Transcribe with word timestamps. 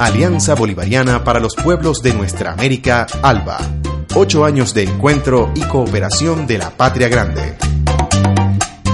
Alianza 0.00 0.54
Bolivariana 0.54 1.24
para 1.24 1.40
los 1.40 1.54
Pueblos 1.54 2.02
de 2.02 2.14
Nuestra 2.14 2.52
América, 2.52 3.06
ALBA. 3.20 3.58
Ocho 4.14 4.46
años 4.46 4.72
de 4.72 4.84
encuentro 4.84 5.52
y 5.54 5.60
cooperación 5.60 6.46
de 6.46 6.56
la 6.56 6.70
patria 6.70 7.06
grande. 7.10 7.54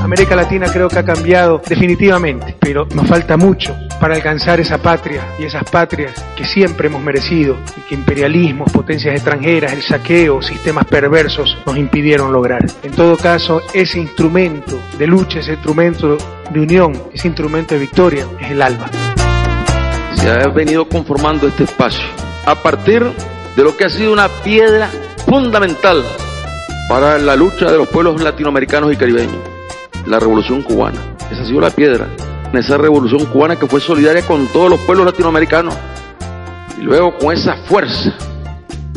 América 0.03 0.35
Latina 0.35 0.67
creo 0.73 0.89
que 0.89 0.99
ha 0.99 1.05
cambiado 1.05 1.63
definitivamente, 1.65 2.57
pero 2.59 2.89
nos 2.93 3.07
falta 3.07 3.37
mucho 3.37 3.73
para 4.01 4.17
alcanzar 4.17 4.59
esa 4.59 4.79
patria 4.79 5.23
y 5.39 5.45
esas 5.45 5.63
patrias 5.71 6.13
que 6.37 6.45
siempre 6.45 6.89
hemos 6.89 7.03
merecido 7.03 7.57
y 7.77 7.83
que 7.83 7.95
imperialismos, 7.95 8.73
potencias 8.73 9.15
extranjeras, 9.15 9.75
el 9.75 9.83
saqueo, 9.83 10.43
sistemas 10.43 10.87
perversos 10.87 11.57
nos 11.65 11.77
impidieron 11.77 12.33
lograr. 12.33 12.67
En 12.83 12.91
todo 12.91 13.17
caso, 13.17 13.63
ese 13.73 14.01
instrumento 14.01 14.77
de 14.99 15.07
lucha, 15.07 15.39
ese 15.39 15.53
instrumento 15.53 16.19
de 16.51 16.61
unión, 16.61 17.01
ese 17.15 17.29
instrumento 17.29 17.75
de 17.75 17.81
victoria 17.81 18.27
es 18.41 18.51
el 18.51 18.61
alma. 18.61 18.91
Se 20.27 20.33
ha 20.33 20.49
venido 20.49 20.89
conformando 20.89 21.47
este 21.47 21.63
espacio 21.63 22.05
a 22.47 22.57
partir 22.57 23.01
de 23.55 23.63
lo 23.63 23.77
que 23.77 23.85
ha 23.85 23.89
sido 23.89 24.13
una 24.13 24.29
piedra 24.29 24.91
fundamental 25.25 26.03
para 26.89 27.17
la 27.19 27.37
lucha 27.37 27.71
de 27.71 27.79
los 27.79 27.87
pueblos 27.87 28.21
latinoamericanos 28.21 28.93
y 28.93 28.97
caribeños, 28.97 29.39
la 30.05 30.19
revolución 30.19 30.65
cubana. 30.65 30.99
Esa 31.31 31.43
ha 31.43 31.47
sido 31.47 31.61
la 31.61 31.71
piedra 31.71 32.09
en 32.53 32.59
esa 32.59 32.77
revolución 32.77 33.25
cubana 33.27 33.55
que 33.55 33.69
fue 33.69 33.81
solidaria 33.81 34.27
con 34.27 34.49
todos 34.49 34.69
los 34.69 34.81
pueblos 34.81 35.07
latinoamericanos. 35.07 35.79
Y 36.77 36.83
luego 36.83 37.17
con 37.19 37.33
esa 37.33 37.59
fuerza 37.69 38.13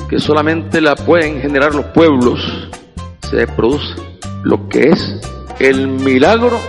que 0.09 0.17
solamente 0.17 0.81
la 0.81 0.95
pueden 0.95 1.43
generar 1.43 1.75
los 1.75 1.85
pueblos, 1.93 2.39
se 3.29 3.45
produce 3.45 3.93
lo 4.41 4.67
que 4.67 4.89
es 4.89 5.15
el 5.59 5.89
milagro 5.89 6.59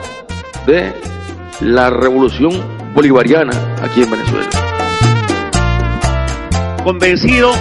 de 0.67 0.93
la 1.61 1.91
revolución 1.91 2.51
bolivariana 2.95 3.53
aquí 3.83 4.03
en 4.03 4.11
Venezuela. 4.11 4.49
Convencido 6.83 7.53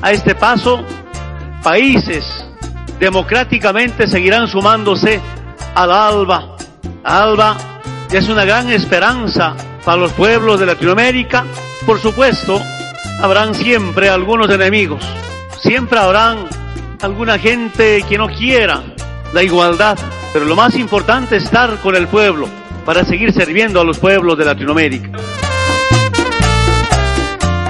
a 0.00 0.10
este 0.10 0.34
paso, 0.34 0.84
países 1.62 2.44
democráticamente 2.98 4.06
seguirán 4.06 4.48
sumándose 4.48 5.20
al 5.74 5.92
ALBA. 5.92 6.56
ALBA 7.04 7.56
es 8.10 8.28
una 8.28 8.44
gran 8.44 8.70
esperanza 8.70 9.54
para 9.84 9.96
los 9.96 10.12
pueblos 10.12 10.58
de 10.58 10.66
Latinoamérica. 10.66 11.44
Por 11.86 12.00
supuesto, 12.00 12.60
habrán 13.20 13.54
siempre 13.54 14.08
algunos 14.08 14.50
enemigos. 14.50 15.04
Siempre 15.60 15.98
habrán 15.98 16.48
alguna 17.00 17.38
gente 17.38 18.04
que 18.08 18.18
no 18.18 18.28
quiera 18.28 18.82
la 19.32 19.42
igualdad. 19.42 19.96
Pero 20.32 20.44
lo 20.44 20.56
más 20.56 20.74
importante 20.74 21.36
es 21.36 21.44
estar 21.44 21.76
con 21.78 21.94
el 21.94 22.08
pueblo 22.08 22.48
para 22.84 23.04
seguir 23.04 23.32
sirviendo 23.32 23.80
a 23.80 23.84
los 23.84 23.98
pueblos 23.98 24.36
de 24.38 24.44
Latinoamérica. 24.44 25.10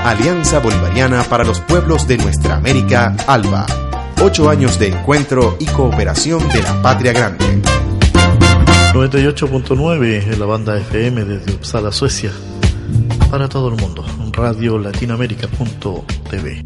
Alianza 0.05 0.59
Bolivariana 0.59 1.23
para 1.25 1.45
los 1.45 1.61
Pueblos 1.61 2.09
de 2.09 2.17
Nuestra 2.19 2.57
América, 2.57 3.15
ALBA. 3.27 3.67
Ocho 4.21 4.51
años 4.51 4.79
de 4.79 4.89
encuentro 4.89 5.57
y 5.61 5.67
cooperación 5.67 6.49
de 6.49 6.63
la 6.63 6.83
patria 6.83 7.13
grande. 7.13 7.45
98.9 8.93 10.33
en 10.33 10.41
la 10.41 10.47
banda 10.47 10.77
FM 10.77 11.25
desde 11.25 11.53
Uppsala, 11.53 11.93
Suecia. 11.93 12.31
Para 13.31 13.49
todo 13.49 13.69
el 13.69 13.77
mundo. 13.77 14.05
Radio 14.33 14.79
Latinoamérica.tv. 14.79 16.65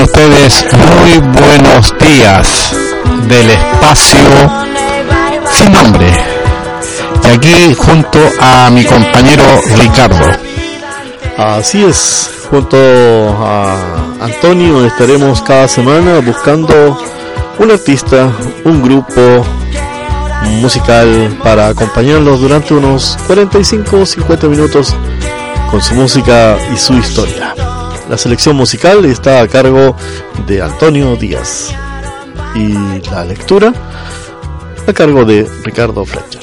ustedes 0.00 0.64
muy 0.72 1.18
buenos 1.18 1.94
días 1.98 2.74
del 3.28 3.50
espacio 3.50 4.18
sin 5.52 5.72
nombre. 5.72 6.12
Y 7.24 7.28
aquí 7.28 7.74
junto 7.74 8.18
a 8.40 8.70
mi 8.70 8.84
compañero 8.84 9.44
Ricardo. 9.78 10.26
Así 11.36 11.84
es, 11.84 12.30
junto 12.50 12.76
a 12.76 13.76
Antonio 14.20 14.84
estaremos 14.86 15.42
cada 15.42 15.68
semana 15.68 16.20
buscando 16.20 16.98
un 17.58 17.70
artista, 17.70 18.30
un 18.64 18.82
grupo 18.82 19.44
musical 20.60 21.38
para 21.42 21.68
acompañarlos 21.68 22.40
durante 22.40 22.74
unos 22.74 23.18
45 23.26 24.00
o 24.00 24.06
50 24.06 24.48
minutos 24.48 24.94
con 25.70 25.82
su 25.82 25.94
música 25.94 26.56
y 26.72 26.76
su 26.76 26.94
historia. 26.94 27.63
La 28.08 28.18
selección 28.18 28.54
musical 28.56 29.04
está 29.06 29.40
a 29.40 29.48
cargo 29.48 29.96
de 30.46 30.60
Antonio 30.60 31.16
Díaz 31.16 31.74
y 32.54 32.74
la 33.10 33.24
lectura 33.24 33.72
a 34.86 34.92
cargo 34.92 35.24
de 35.24 35.48
Ricardo 35.64 36.04
Fletcher. 36.04 36.33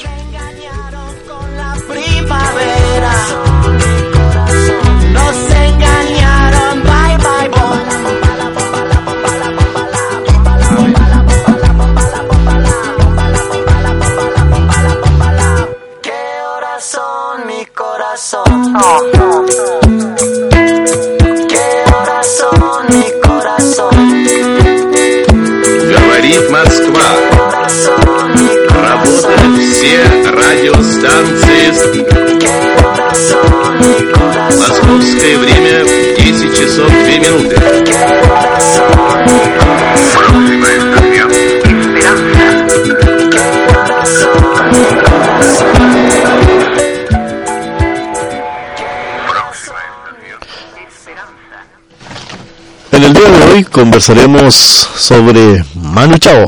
Conversaremos 53.72 54.54
sobre 54.54 55.64
Manu 55.74 56.18
Chao. 56.18 56.46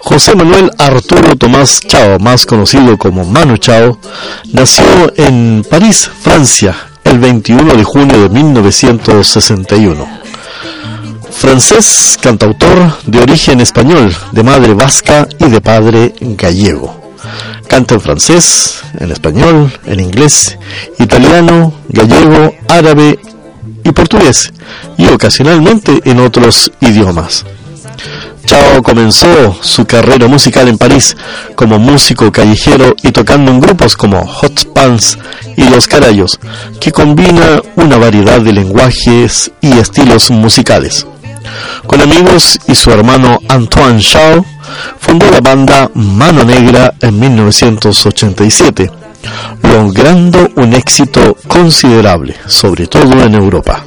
José 0.00 0.34
Manuel 0.34 0.70
Arturo 0.78 1.36
Tomás 1.36 1.80
Chao, 1.86 2.18
más 2.18 2.44
conocido 2.44 2.98
como 2.98 3.24
Manu 3.24 3.56
Chao, 3.56 3.98
nació 4.52 5.12
en 5.16 5.64
París, 5.68 6.10
Francia, 6.20 6.74
el 7.04 7.20
21 7.20 7.74
de 7.74 7.84
junio 7.84 8.20
de 8.20 8.28
1961. 8.28 10.20
Francés, 11.30 12.18
cantautor 12.20 12.98
de 13.06 13.20
origen 13.20 13.60
español, 13.60 14.14
de 14.32 14.42
madre 14.42 14.74
vasca 14.74 15.28
y 15.38 15.48
de 15.48 15.60
padre 15.60 16.14
gallego. 16.20 17.00
Canta 17.68 17.94
en 17.94 18.00
francés, 18.00 18.82
en 18.98 19.12
español, 19.12 19.72
en 19.86 20.00
inglés, 20.00 20.58
italiano, 20.98 21.72
gallego, 21.88 22.52
árabe 22.68 23.20
y 23.90 23.92
portugués, 23.92 24.52
y 24.96 25.06
ocasionalmente 25.08 26.00
en 26.04 26.20
otros 26.20 26.70
idiomas. 26.80 27.44
Chao 28.46 28.82
comenzó 28.82 29.56
su 29.60 29.84
carrera 29.84 30.26
musical 30.26 30.68
en 30.68 30.78
París 30.78 31.16
como 31.54 31.78
músico 31.78 32.32
callejero 32.32 32.94
y 33.02 33.12
tocando 33.12 33.50
en 33.50 33.60
grupos 33.60 33.96
como 33.96 34.26
Hot 34.26 34.72
Pants 34.72 35.18
y 35.56 35.68
Los 35.68 35.86
Carayos, 35.86 36.38
que 36.80 36.90
combina 36.90 37.60
una 37.76 37.98
variedad 37.98 38.40
de 38.40 38.52
lenguajes 38.52 39.52
y 39.60 39.78
estilos 39.78 40.30
musicales. 40.30 41.06
Con 41.86 42.00
amigos 42.00 42.58
y 42.66 42.74
su 42.74 42.90
hermano 42.90 43.38
Antoine 43.48 44.00
Chao, 44.00 44.44
fundó 44.98 45.30
la 45.30 45.40
banda 45.40 45.90
Mano 45.94 46.44
Negra 46.44 46.94
en 47.00 47.18
1987, 47.18 48.90
logrando 49.62 50.48
un 50.56 50.72
éxito 50.74 51.36
considerable, 51.46 52.34
sobre 52.46 52.86
todo 52.86 53.22
en 53.22 53.34
Europa. 53.34 53.84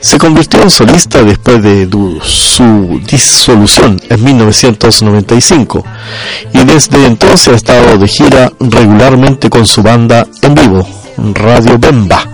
Se 0.00 0.18
convirtió 0.18 0.62
en 0.62 0.70
solista 0.70 1.22
después 1.22 1.62
de 1.62 1.88
su 2.22 3.00
disolución 3.06 4.00
en 4.08 4.24
1995 4.24 5.84
y 6.54 6.64
desde 6.64 7.06
entonces 7.06 7.48
ha 7.48 7.56
estado 7.56 7.98
de 7.98 8.08
gira 8.08 8.50
regularmente 8.58 9.50
con 9.50 9.66
su 9.66 9.82
banda 9.82 10.26
en 10.42 10.54
vivo, 10.54 10.88
Radio 11.34 11.78
Bemba, 11.78 12.24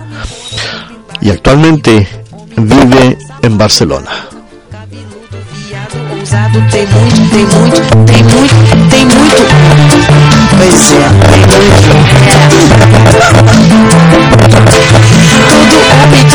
y 1.21 1.29
actualmente 1.29 2.07
vive 2.55 3.17
en 3.41 3.57
Barcelona. 3.57 4.27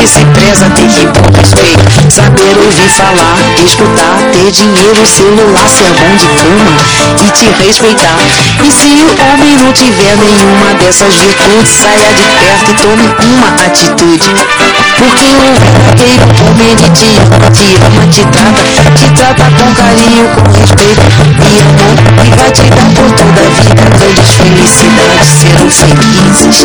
Que 0.03 0.09
se 0.09 0.25
preza 0.25 0.69
tem 0.71 0.89
que 0.89 1.07
respeito. 1.39 2.13
Saber 2.13 2.59
ouvir 2.59 2.91
falar, 2.91 3.39
escutar, 3.65 4.19
ter 4.33 4.51
dinheiro, 4.51 5.07
celular, 5.07 5.69
ser 5.69 5.91
bom 5.95 6.17
de 6.17 6.27
cama 6.27 6.77
e 7.25 7.31
te 7.31 7.63
respeitar. 7.63 8.19
E 8.65 8.73
se 8.73 8.89
o 8.89 9.33
homem 9.33 9.57
não 9.59 9.73
tiver 9.73 10.17
nenhuma 10.17 10.75
dessas 10.75 11.15
virtudes, 11.15 11.71
saia 11.71 12.13
de 12.15 12.25
perto 12.25 12.71
e 12.71 12.75
tome 12.83 13.15
uma 13.33 13.65
atitude. 13.65 14.72
Porque 15.03 15.27
o 15.35 15.51
verdadeiro 15.59 16.23
homem 16.47 16.71
ele 16.71 16.89
te 16.95 17.11
ama, 17.19 18.07
te 18.07 18.23
trata, 18.27 18.63
te 18.95 19.07
trata 19.15 19.45
com 19.51 19.69
carinho, 19.75 20.27
com 20.29 20.43
respeito 20.53 21.03
e 21.43 21.61
amor. 21.61 21.97
E 22.25 22.27
vai 22.37 22.51
te 22.53 22.63
dar 22.71 22.87
por 22.95 23.11
toda 23.11 23.41
a 23.41 23.51
vida 23.51 23.83
grandes 23.99 24.31
felicidades, 24.37 25.29
serão 25.29 25.69
felizes. 25.69 26.59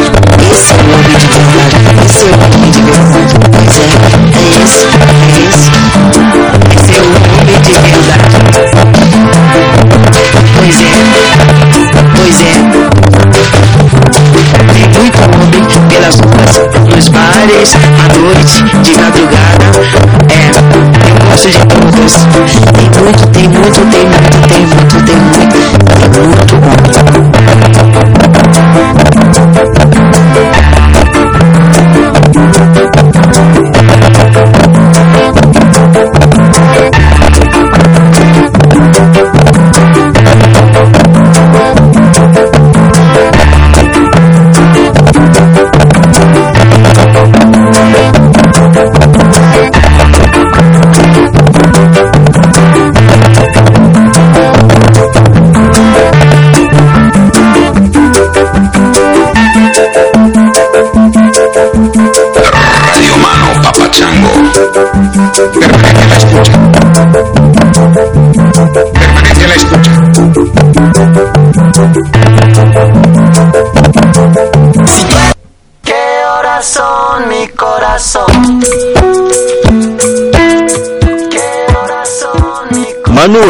Esse 0.52 0.72
é 0.72 0.76
o 0.76 0.86
homem 0.94 1.18
de 1.18 1.28
verdade, 1.28 1.78
esse 2.06 2.22
é 2.22 2.28
o 2.28 2.34
homem 2.38 2.70
de 2.70 2.82
verdade. 2.82 3.34
Pois 3.52 3.76
é, 3.78 3.90
é 4.34 4.46
esse, 4.64 4.86
é 4.86 5.34
esse. 5.50 5.68
Esse 6.78 6.94
é 6.94 7.02
o 7.02 7.10
homem 7.10 7.58
de 7.62 7.74
verdade. 7.74 8.38
Pois 10.54 10.78
é, 10.80 10.94
pois 12.16 12.40
é. 12.42 12.54
Tem 14.74 14.86
muito 14.90 15.20
homem 15.24 15.64
pelas 15.90 16.16
ruas, 16.20 16.67
à 17.38 18.20
noite, 18.20 18.64
de 18.64 18.96
madrugada. 19.00 19.66
É, 20.28 20.50
eu 21.10 21.16
gosto 21.30 21.50
de 21.50 21.60
todos. 21.68 22.14
Tem 22.74 22.90
muito, 23.00 23.28
tem 23.28 23.48
muito, 23.48 23.80
tem 23.92 24.06
muito, 24.08 24.38
tem 24.48 24.62
muito, 24.66 24.96
tem 25.06 25.16
muito, 25.16 25.58
tem 26.10 26.20
muito 26.20 26.56
homem. 26.56 27.17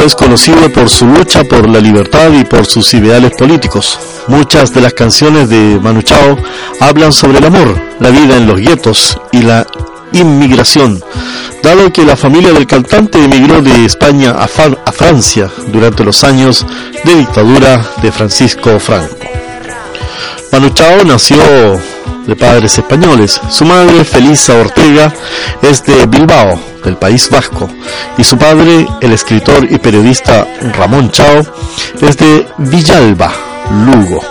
Es 0.08 0.16
conocido 0.16 0.72
por 0.72 0.90
su 0.90 1.06
lucha 1.06 1.44
por 1.44 1.68
la 1.68 1.82
libertad 1.82 2.32
y 2.32 2.46
por 2.46 2.66
sus 2.66 2.94
ideales 2.94 3.32
políticos. 3.38 4.00
Muchas 4.28 4.74
de 4.74 4.80
las 4.80 4.94
canciones 4.94 5.50
de 5.50 5.80
Manu 5.82 6.02
Chao 6.02 6.38
hablan 6.80 7.12
sobre 7.12 7.40
el 7.40 7.46
amor, 7.46 7.78
la 8.00 8.10
vida 8.10 8.38
en 8.38 8.48
los 8.48 8.58
guetos 8.58 9.20
y 9.34 9.42
la 9.42 9.68
inmigración, 10.14 11.04
dado 11.62 11.92
que 11.92 12.06
la 12.06 12.16
familia 12.16 12.54
del 12.54 12.66
cantante 12.66 13.22
emigró 13.22 13.62
de 13.62 13.84
España 13.84 14.32
a, 14.32 14.46
a 14.46 14.92
Francia 14.94 15.52
durante 15.74 16.06
los 16.06 16.24
años 16.24 16.66
de 17.04 17.16
dictadura 17.16 17.86
de 18.02 18.10
Francisco 18.10 18.80
Franco. 18.80 19.18
Manu 20.54 20.70
Chao 20.70 21.04
nació 21.04 21.38
de 22.26 22.36
padres 22.38 22.78
españoles. 22.78 23.42
Su 23.50 23.66
madre, 23.66 24.06
Felisa 24.06 24.54
Ortega, 24.56 25.14
es 25.62 25.84
de 25.84 26.06
Bilbao, 26.06 26.58
del 26.88 26.98
País 26.98 27.30
Vasco, 27.30 27.70
y 28.18 28.24
su 28.24 28.38
padre, 28.38 28.88
el 29.02 29.12
escritor 29.12 29.68
y 29.70 29.78
periodista 29.78 30.48
Ramón 30.74 31.12
Chao, 31.12 31.46
es 32.02 32.18
de 32.18 32.48
Villalba, 32.58 33.32
Lugo. 33.86 34.22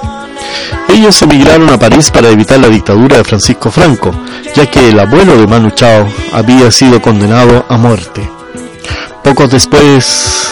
Ellos 0.89 1.21
emigraron 1.21 1.69
a 1.71 1.79
París 1.79 2.11
para 2.11 2.31
evitar 2.31 2.59
la 2.59 2.69
dictadura 2.69 3.19
de 3.19 3.25
Francisco 3.25 3.71
Franco, 3.71 4.11
ya 4.55 4.67
que 4.71 4.89
el 4.89 4.99
abuelo 4.99 5.37
de 5.37 5.47
Manu 5.47 5.71
Chao 5.71 6.09
había 6.33 6.71
sido 6.71 7.03
condenado 7.03 7.67
a 7.69 7.77
muerte. 7.77 8.29
Poco 9.23 9.47
después 9.47 10.51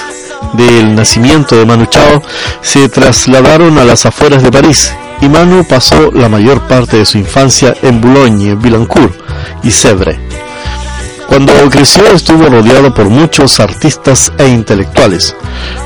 del 0.52 0.94
nacimiento 0.94 1.56
de 1.56 1.64
Manu 1.64 1.86
Chao, 1.86 2.22
se 2.60 2.88
trasladaron 2.90 3.78
a 3.78 3.84
las 3.84 4.04
afueras 4.04 4.42
de 4.42 4.52
París 4.52 4.92
y 5.20 5.28
Manu 5.28 5.64
pasó 5.64 6.10
la 6.12 6.28
mayor 6.28 6.60
parte 6.68 6.98
de 6.98 7.06
su 7.06 7.16
infancia 7.16 7.74
en 7.80 8.00
Boulogne, 8.00 8.56
Billancourt 8.56 9.14
y 9.62 9.70
Sèvres. 9.70 10.43
Cuando 11.28 11.52
creció 11.70 12.06
estuvo 12.12 12.46
rodeado 12.46 12.92
por 12.92 13.08
muchos 13.08 13.58
artistas 13.58 14.32
e 14.38 14.48
intelectuales, 14.48 15.34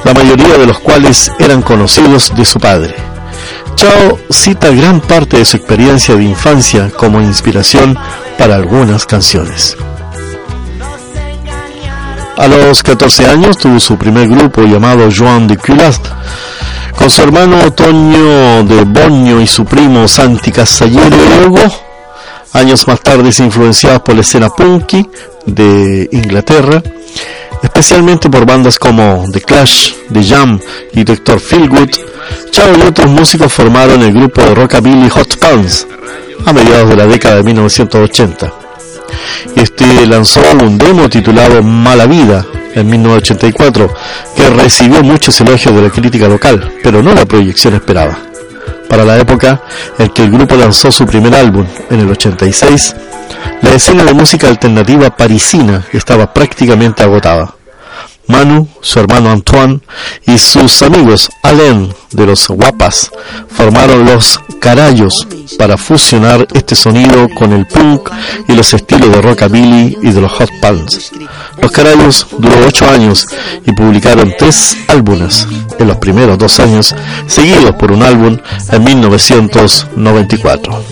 la 0.05 0.13
mayoría 0.13 0.59
de 0.59 0.67
los 0.67 0.79
cuales 0.81 1.31
eran 1.39 1.63
conocidos 1.63 2.33
de 2.35 2.45
su 2.45 2.59
padre. 2.59 2.95
Chao 3.77 4.19
cita 4.31 4.71
gran 4.71 5.01
parte 5.01 5.39
de 5.39 5.45
su 5.45 5.57
experiencia 5.57 6.17
de 6.17 6.25
infancia 6.25 6.91
como 6.91 7.21
inspiración 7.21 7.97
para 8.37 8.57
algunas 8.57 9.07
canciones. 9.07 9.77
A 12.37 12.47
los 12.47 12.83
14 12.83 13.27
años 13.27 13.59
tuvo 13.59 13.81
su 13.81 13.97
primer 13.97 14.29
grupo 14.29 14.63
llamado 14.63 15.09
Joan 15.17 15.47
de 15.47 15.57
Culast, 15.57 16.07
con 16.97 17.11
su 17.11 17.23
hermano 17.23 17.73
Toño 17.73 18.65
de 18.65 18.85
Boño 18.85 19.41
y 19.41 19.47
su 19.47 19.65
primo 19.65 20.07
Santi 20.07 20.53
Casallero. 20.53 21.17
Años 22.53 22.89
más 22.89 23.01
tarde 23.01 23.31
influenciados 23.39 24.03
por 24.03 24.15
la 24.15 24.23
escena 24.23 24.49
punky 24.49 25.07
de 25.47 26.09
Inglaterra, 26.13 26.83
especialmente 27.63 28.31
por 28.31 28.47
bandas 28.47 28.79
como 28.79 29.25
The 29.31 29.41
Clash, 29.43 29.93
The 30.13 30.25
Jam 30.25 30.59
y 30.93 31.05
Dr. 31.05 31.41
Feelgood. 31.41 31.91
Chao 32.51 32.77
y 32.77 32.83
otros 32.83 33.11
músicos 33.11 33.53
formaron 33.53 34.03
el 34.03 34.13
grupo 34.13 34.41
de 34.41 34.55
rockabilly 34.55 35.09
Hot 35.11 35.37
Pants 35.39 35.87
a 36.47 36.53
mediados 36.53 36.89
de 36.89 36.97
la 36.97 37.07
década 37.07 37.37
de 37.37 37.43
1980. 37.45 38.53
Este 39.55 40.07
lanzó 40.07 40.41
un 40.61 40.79
demo 40.79 41.09
titulado 41.09 41.63
Mala 41.63 42.07
Vida 42.07 42.47
en 42.75 42.89
1984, 42.89 43.95
que 44.37 44.51
recibió 44.51 45.03
muchos 45.03 45.41
elogios 45.41 45.75
de 45.75 45.83
la 45.83 45.91
crítica 45.91 46.29
local, 46.29 46.73
pero 46.83 47.03
no 47.03 47.15
la 47.15 47.27
proyección 47.27 47.75
esperada. 47.75 48.19
Para 48.89 49.05
la 49.05 49.19
época 49.19 49.61
en 49.99 50.09
que 50.11 50.23
el 50.23 50.31
grupo 50.31 50.55
lanzó 50.57 50.91
su 50.91 51.05
primer 51.07 51.35
álbum, 51.35 51.67
en 51.91 52.01
el 52.01 52.11
86, 52.11 52.95
la 53.63 53.75
escena 53.75 54.05
de 54.05 54.15
música 54.15 54.49
alternativa 54.49 55.11
parisina 55.11 55.85
estaba 55.93 56.33
prácticamente 56.33 57.03
agotada. 57.03 57.58
Manu, 58.29 58.69
su 58.81 59.01
hermano 59.01 59.31
Antoine 59.31 59.81
y 60.27 60.39
sus 60.39 60.83
amigos 60.83 61.31
Alain 61.43 61.93
de 62.13 62.27
los 62.27 62.49
Guapas 62.49 63.11
formaron 63.49 64.05
los 64.05 64.41
Carayos 64.61 65.27
para 65.59 65.77
fusionar 65.77 66.47
este 66.53 66.75
sonido 66.75 67.29
con 67.35 67.53
el 67.53 67.67
punk 67.67 68.11
y 68.49 68.55
los 68.55 68.75
estilos 68.75 69.11
de 69.11 69.23
rockabilly 69.23 69.99
y 70.03 70.11
de 70.11 70.21
los 70.21 70.33
hot 70.33 70.51
pants. 70.61 71.13
Los 71.61 71.71
Carayos 71.71 72.27
duró 72.39 72.67
ocho 72.67 72.89
años 72.91 73.27
y 73.65 73.73
publicaron 73.73 74.35
tres 74.39 74.77
álbumes 74.89 75.47
en 75.79 75.87
los 75.87 75.97
primeros 75.99 76.39
dos 76.39 76.59
años, 76.61 76.95
seguidos 77.27 77.75
por 77.77 77.93
un 77.93 78.03
álbum 78.03 78.39
en 78.71 78.85
1994. 78.85 80.85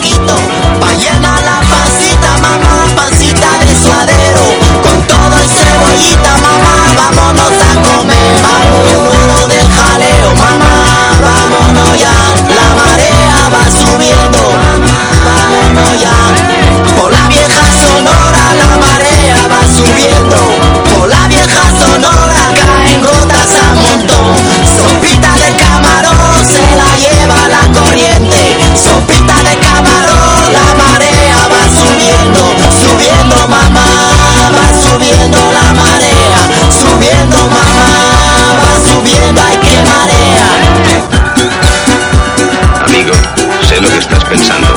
pa' 0.00 0.94
llenar 0.94 1.42
la 1.42 1.60
pancita, 1.60 2.38
mamá, 2.40 2.86
pancita 2.96 3.58
de 3.58 3.68
suadero, 3.76 4.44
con 4.82 5.02
todo 5.06 5.36
el 5.36 5.48
cebollita, 5.48 6.32
mamá, 6.40 6.74
vámonos 6.96 7.52
a 7.52 7.72
comer, 7.82 8.32
vámonos 8.40 9.48
del 9.48 9.68
jaleo, 9.70 10.34
mamá, 10.36 10.72
vámonos 11.20 11.98
ya, 11.98 12.16
la 12.48 12.74
marea 12.80 13.48
va 13.52 13.64
subiendo, 13.70 14.40
mamá, 14.52 14.96
vámonos 15.26 16.00
ya. 16.00 16.29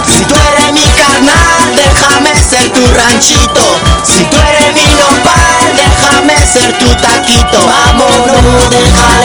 Si 0.05 0.25
tú 0.25 0.35
eres 0.35 0.73
mi 0.73 0.87
carnal, 0.97 1.75
déjame 1.75 2.35
ser 2.35 2.69
tu 2.71 2.81
ranchito. 2.93 3.61
Si 4.03 4.23
tú 4.25 4.37
eres 4.37 4.73
mi 4.75 4.95
nopal, 4.95 5.75
déjame 5.75 6.35
ser 6.45 6.77
tu 6.77 6.85
taquito. 6.95 7.57
Vámonos, 7.67 8.69
déjalo. 8.69 9.22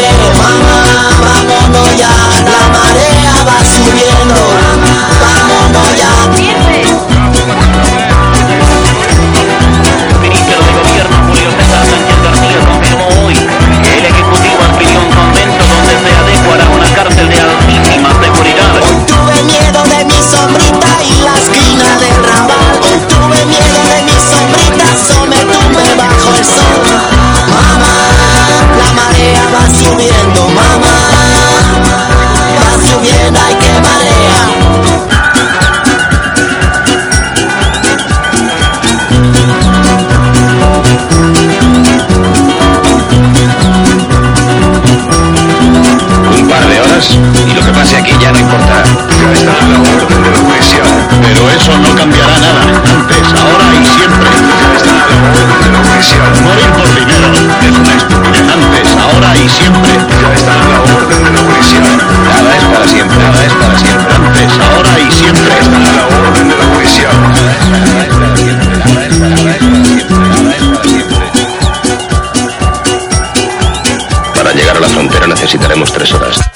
tres 75.98 76.12
horas. 76.12 76.47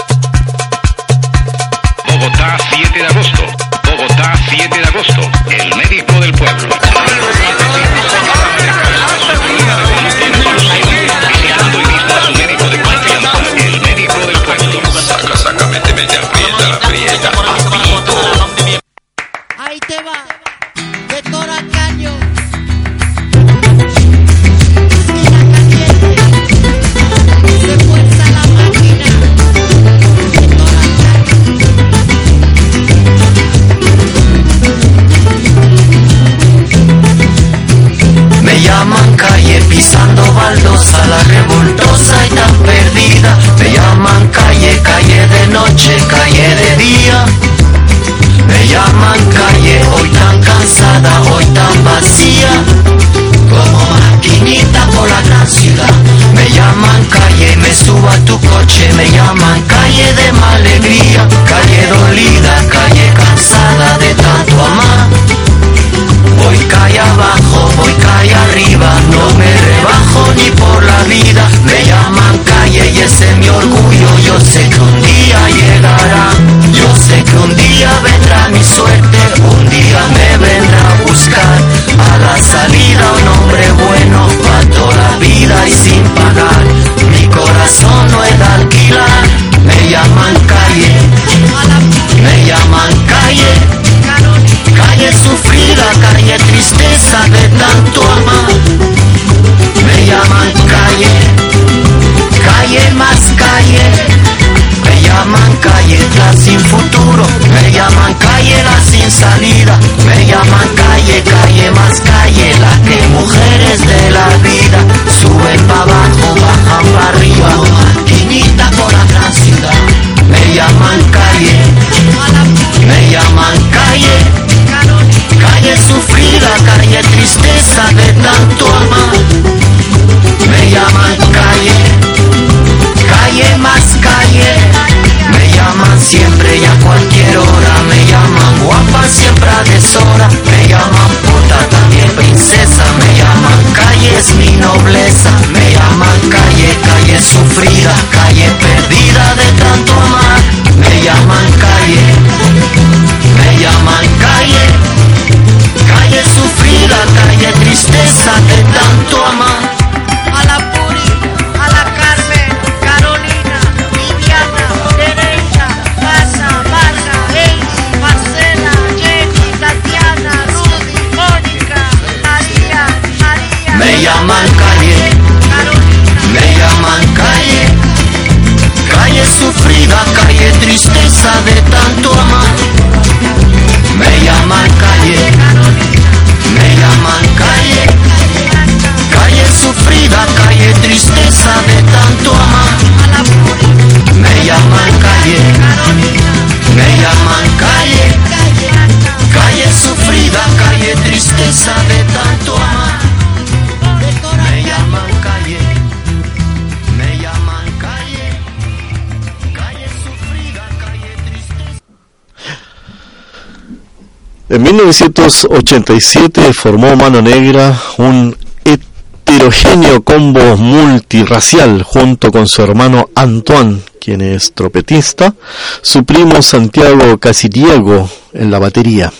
1987 214.72 216.54
formó 216.54 216.96
Mano 216.96 217.20
Negra 217.20 217.78
un 217.98 218.34
heterogéneo 218.64 220.02
combo 220.02 220.56
multirracial 220.56 221.82
junto 221.82 222.30
con 222.30 222.48
su 222.48 222.62
hermano 222.62 223.10
Antoine, 223.14 223.80
quien 224.00 224.22
es 224.22 224.54
trompetista, 224.54 225.34
su 225.82 226.06
primo 226.06 226.40
Santiago 226.40 227.18
Casiriego 227.18 228.08
en 228.32 228.50
la 228.50 228.58
batería. 228.58 229.12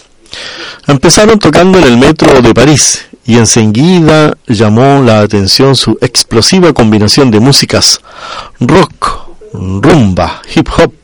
Empezaron 0.87 1.39
tocando 1.39 1.79
en 1.79 1.85
el 1.85 1.99
metro 1.99 2.41
de 2.41 2.55
París 2.55 3.05
y 3.27 3.37
enseguida 3.37 4.35
llamó 4.47 5.03
la 5.03 5.21
atención 5.21 5.77
su 5.77 5.99
explosiva 6.01 6.73
combinación 6.73 7.31
de 7.31 7.41
músicas 7.41 8.01
rock, 8.59 9.29
rumba, 9.53 10.41
hip 10.55 10.69
hop, 10.79 10.95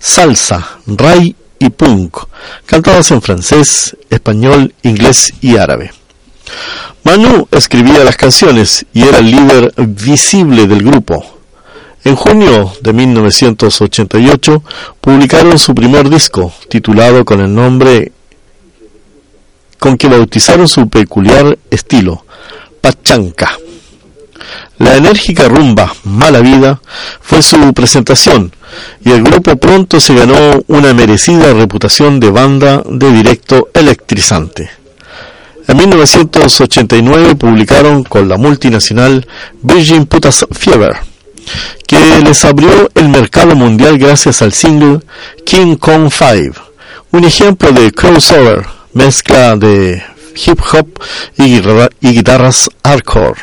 salsa, 0.00 0.78
ray 0.86 1.36
y 1.58 1.70
punk, 1.70 2.18
cantadas 2.66 3.10
en 3.10 3.22
francés, 3.22 3.96
español, 4.10 4.74
inglés 4.82 5.32
y 5.40 5.56
árabe. 5.56 5.92
Manu 7.04 7.48
escribía 7.50 8.04
las 8.04 8.16
canciones 8.16 8.86
y 8.92 9.02
era 9.02 9.18
el 9.18 9.30
líder 9.30 9.72
visible 9.76 10.66
del 10.66 10.82
grupo. 10.82 11.24
En 12.04 12.16
junio 12.16 12.72
de 12.80 12.92
1988 12.92 14.62
publicaron 15.00 15.58
su 15.58 15.74
primer 15.74 16.08
disco, 16.08 16.52
titulado 16.68 17.24
con 17.24 17.40
el 17.40 17.54
nombre 17.54 18.12
con 19.78 19.96
que 19.96 20.08
bautizaron 20.08 20.68
su 20.68 20.88
peculiar 20.88 21.58
estilo, 21.70 22.24
Pachanca. 22.80 23.56
La 24.78 24.96
enérgica 24.96 25.48
rumba 25.48 25.92
Mala 26.04 26.40
Vida 26.40 26.80
fue 27.20 27.42
su 27.42 27.72
presentación 27.74 28.52
y 29.04 29.10
el 29.10 29.22
grupo 29.22 29.56
pronto 29.56 30.00
se 30.00 30.14
ganó 30.14 30.62
una 30.66 30.92
merecida 30.94 31.52
reputación 31.52 32.20
de 32.20 32.30
banda 32.30 32.82
de 32.88 33.12
directo 33.12 33.68
electrizante. 33.74 34.70
En 35.66 35.76
1989 35.76 37.34
publicaron 37.34 38.02
con 38.02 38.28
la 38.28 38.38
multinacional 38.38 39.26
Virgin 39.62 40.06
Putas 40.06 40.46
Fever, 40.50 40.96
que 41.86 42.20
les 42.24 42.44
abrió 42.44 42.90
el 42.94 43.08
mercado 43.10 43.54
mundial 43.54 43.98
gracias 43.98 44.40
al 44.40 44.52
single 44.52 45.00
King 45.44 45.76
Kong 45.76 46.10
5, 46.10 46.54
un 47.12 47.24
ejemplo 47.24 47.72
de 47.72 47.92
crossover, 47.92 48.66
mezcla 48.94 49.56
de 49.56 50.02
hip 50.46 50.60
hop 50.72 50.88
y, 51.36 51.60
guitarras 52.00 52.70
hardcore. 52.84 53.40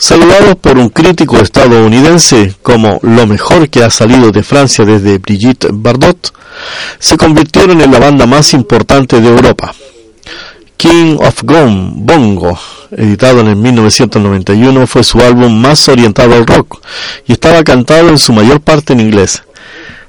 Saludados 0.00 0.54
por 0.54 0.78
un 0.78 0.90
crítico 0.90 1.38
estadounidense 1.38 2.54
como 2.62 3.00
lo 3.02 3.26
mejor 3.26 3.68
que 3.68 3.82
ha 3.82 3.90
salido 3.90 4.30
de 4.30 4.44
Francia 4.44 4.84
desde 4.84 5.18
Brigitte 5.18 5.66
Bardot, 5.72 6.32
se 7.00 7.16
convirtieron 7.16 7.80
en 7.80 7.90
la 7.90 7.98
banda 7.98 8.24
más 8.24 8.54
importante 8.54 9.20
de 9.20 9.28
Europa. 9.28 9.74
King 10.76 11.16
of 11.18 11.42
Gone, 11.42 11.94
Bongo, 11.96 12.56
editado 12.92 13.40
en 13.40 13.48
el 13.48 13.56
1991, 13.56 14.86
fue 14.86 15.02
su 15.02 15.18
álbum 15.18 15.52
más 15.60 15.88
orientado 15.88 16.32
al 16.34 16.46
rock 16.46 16.80
y 17.26 17.32
estaba 17.32 17.64
cantado 17.64 18.08
en 18.08 18.18
su 18.18 18.32
mayor 18.32 18.60
parte 18.60 18.92
en 18.92 19.00
inglés. 19.00 19.42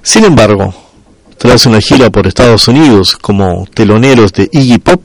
Sin 0.03 0.23
embargo, 0.23 0.71
tras 1.39 1.65
una 1.65 1.81
gira 1.81 2.11
por 2.11 2.27
Estados 2.27 2.67
Unidos 2.67 3.17
como 3.19 3.65
teloneros 3.73 4.33
de 4.33 4.47
Iggy 4.51 4.77
Pop, 4.77 5.01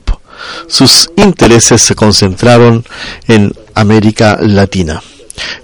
sus 0.67 1.09
intereses 1.15 1.81
se 1.81 1.95
concentraron 1.95 2.85
en 3.27 3.53
América 3.73 4.37
Latina. 4.41 5.01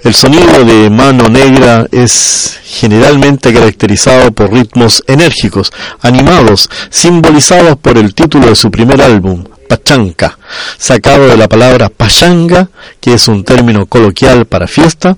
El 0.04 0.14
sonido 0.14 0.66
de 0.66 0.90
Mano 0.90 1.30
Negra 1.30 1.86
es 1.92 2.60
generalmente 2.64 3.54
caracterizado 3.54 4.32
por 4.32 4.52
ritmos 4.52 5.04
enérgicos, 5.08 5.72
animados, 6.02 6.70
simbolizados 6.90 7.78
por 7.78 7.98
el 7.98 8.14
título 8.14 8.48
de 8.48 8.56
su 8.56 8.70
primer 8.70 9.02
álbum, 9.02 9.44
Pachanca, 9.72 10.38
sacado 10.78 11.28
de 11.28 11.38
la 11.38 11.48
palabra 11.48 11.88
pachanga, 11.88 12.70
que 13.00 13.14
es 13.14 13.28
un 13.30 13.46
término 13.46 13.86
coloquial 13.86 14.46
para 14.46 14.68
fiesta, 14.68 15.16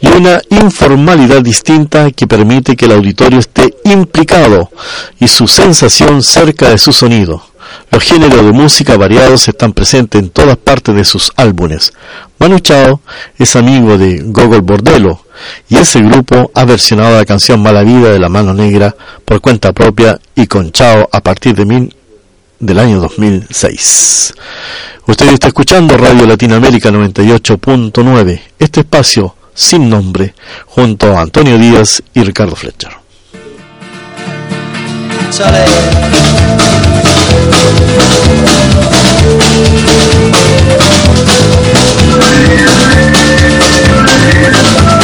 y 0.00 0.06
una 0.06 0.40
informalidad 0.50 1.42
distinta 1.42 2.10
que 2.12 2.28
permite 2.28 2.76
que 2.76 2.84
el 2.84 2.92
auditorio 2.92 3.40
esté 3.40 3.74
implicado 3.84 4.70
y 5.18 5.26
su 5.26 5.48
sensación 5.48 6.22
cerca 6.22 6.68
de 6.68 6.78
su 6.78 6.92
sonido. 6.92 7.42
Los 7.90 8.04
géneros 8.04 8.44
de 8.44 8.52
música 8.52 8.96
variados 8.96 9.48
están 9.48 9.72
presentes 9.72 10.20
en 10.20 10.30
todas 10.30 10.56
partes 10.56 10.94
de 10.94 11.04
sus 11.04 11.32
álbumes. 11.36 11.92
Manu 12.38 12.58
Chao 12.60 13.00
es 13.38 13.56
amigo 13.56 13.98
de 13.98 14.22
Gogol 14.24 14.60
Bordello 14.60 15.20
y 15.68 15.76
ese 15.76 16.00
grupo 16.00 16.50
ha 16.54 16.64
versionado 16.64 17.16
la 17.16 17.24
canción 17.24 17.62
Mala 17.62 17.82
Vida 17.82 18.10
de 18.10 18.18
la 18.18 18.28
Mano 18.28 18.54
Negra 18.54 18.94
por 19.24 19.40
cuenta 19.40 19.72
propia 19.72 20.18
y 20.34 20.46
con 20.46 20.72
Chao 20.72 21.08
a 21.12 21.20
partir 21.20 21.54
de 21.54 21.64
mil, 21.64 21.94
del 22.60 22.78
año 22.78 23.00
2006. 23.00 24.34
Usted 25.06 25.28
está 25.28 25.48
escuchando 25.48 25.96
Radio 25.96 26.26
Latinoamérica 26.26 26.90
98.9, 26.90 28.40
este 28.58 28.80
espacio 28.80 29.34
sin 29.54 29.88
nombre, 29.88 30.34
junto 30.66 31.16
a 31.16 31.22
Antonio 31.22 31.58
Díaz 31.58 32.02
y 32.14 32.22
Ricardo 32.22 32.54
Fletcher. 32.54 32.92
Thank 44.50 44.97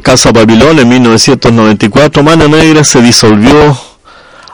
Casa 0.00 0.32
Babilón 0.32 0.78
en 0.78 0.88
1994, 0.88 2.22
Mano 2.22 2.48
Negra 2.48 2.84
se 2.84 3.00
disolvió 3.00 3.76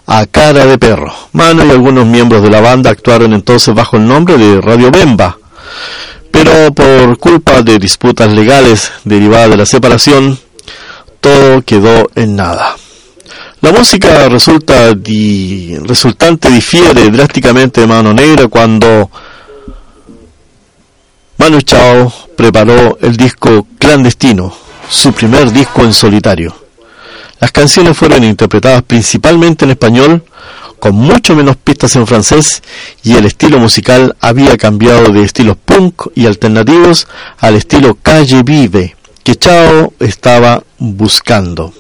a 0.07 0.27
cara 0.27 0.67
de 0.67 0.79
perro. 0.79 1.13
Mano 1.33 1.65
y 1.65 1.71
algunos 1.71 2.07
miembros 2.07 2.43
de 2.43 2.51
la 2.51 2.61
banda 2.61 2.91
actuaron 2.91 3.33
entonces 3.33 3.75
bajo 3.75 3.97
el 3.97 4.07
nombre 4.07 4.37
de 4.39 4.61
Radio 4.61 4.91
Bemba, 4.91 5.39
pero 6.31 6.73
por 6.73 7.19
culpa 7.19 7.63
de 7.63 7.79
disputas 7.79 8.33
legales 8.33 8.93
derivadas 9.05 9.51
de 9.51 9.57
la 9.57 9.67
separación, 9.67 10.39
todo 11.21 11.63
quedó 11.63 12.11
en 12.15 12.37
nada. 12.37 12.77
La 13.61 13.73
música 13.73 14.29
resulta 14.29 14.95
resultante 15.85 16.51
difiere 16.51 17.11
drásticamente 17.11 17.83
de 17.83 17.87
Mano 17.87 18.15
Negra 18.15 18.49
cuando 18.49 19.11
Manu 21.37 21.61
Chao 21.61 22.13
preparó 22.37 22.99
el 23.01 23.17
disco 23.17 23.67
Clandestino, 23.79 24.53
su 24.91 25.13
primer 25.13 25.53
disco 25.53 25.85
en 25.85 25.93
solitario. 25.93 26.55
Las 27.39 27.53
canciones 27.53 27.97
fueron 27.97 28.25
interpretadas 28.25 28.83
principalmente 28.83 29.65
en 29.65 29.71
español, 29.71 30.25
con 30.79 30.95
mucho 30.95 31.35
menos 31.35 31.57
pistas 31.57 31.95
en 31.97 32.07
francés, 32.07 32.63
y 33.03 33.15
el 33.15 33.25
estilo 33.25 33.59
musical 33.59 34.17
había 34.21 34.59
cambiado 34.59 35.13
de 35.13 35.23
estilos 35.23 35.57
punk 35.65 36.09
y 36.15 36.27
alternativos 36.27 37.07
al 37.39 37.55
estilo 37.55 37.97
calle 38.03 38.43
vive 38.43 38.97
que 39.23 39.37
Chao 39.37 39.95
estaba 40.01 40.63
buscando. 40.79 41.73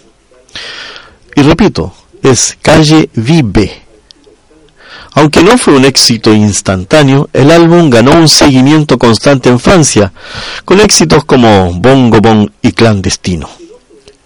Y 1.34 1.42
repito, 1.42 1.92
es 2.22 2.56
calle 2.62 3.10
vive 3.14 3.89
aunque 5.14 5.42
no 5.42 5.58
fue 5.58 5.74
un 5.74 5.84
éxito 5.84 6.32
instantáneo, 6.32 7.28
el 7.32 7.50
álbum 7.50 7.90
ganó 7.90 8.12
un 8.12 8.28
seguimiento 8.28 8.98
constante 8.98 9.48
en 9.48 9.58
Francia, 9.58 10.12
con 10.64 10.80
éxitos 10.80 11.24
como 11.24 11.72
Bongo 11.74 12.20
Bong 12.20 12.50
y 12.62 12.72
Clandestino. 12.72 13.48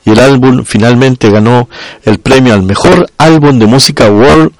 Y 0.04 0.10
el 0.10 0.20
álbum 0.20 0.64
finalmente 0.64 1.30
ganó 1.30 1.68
el 2.04 2.18
premio 2.18 2.52
al 2.52 2.62
mejor 2.62 3.10
álbum 3.16 3.58
de 3.58 3.66
música 3.66 4.10
World 4.10 4.52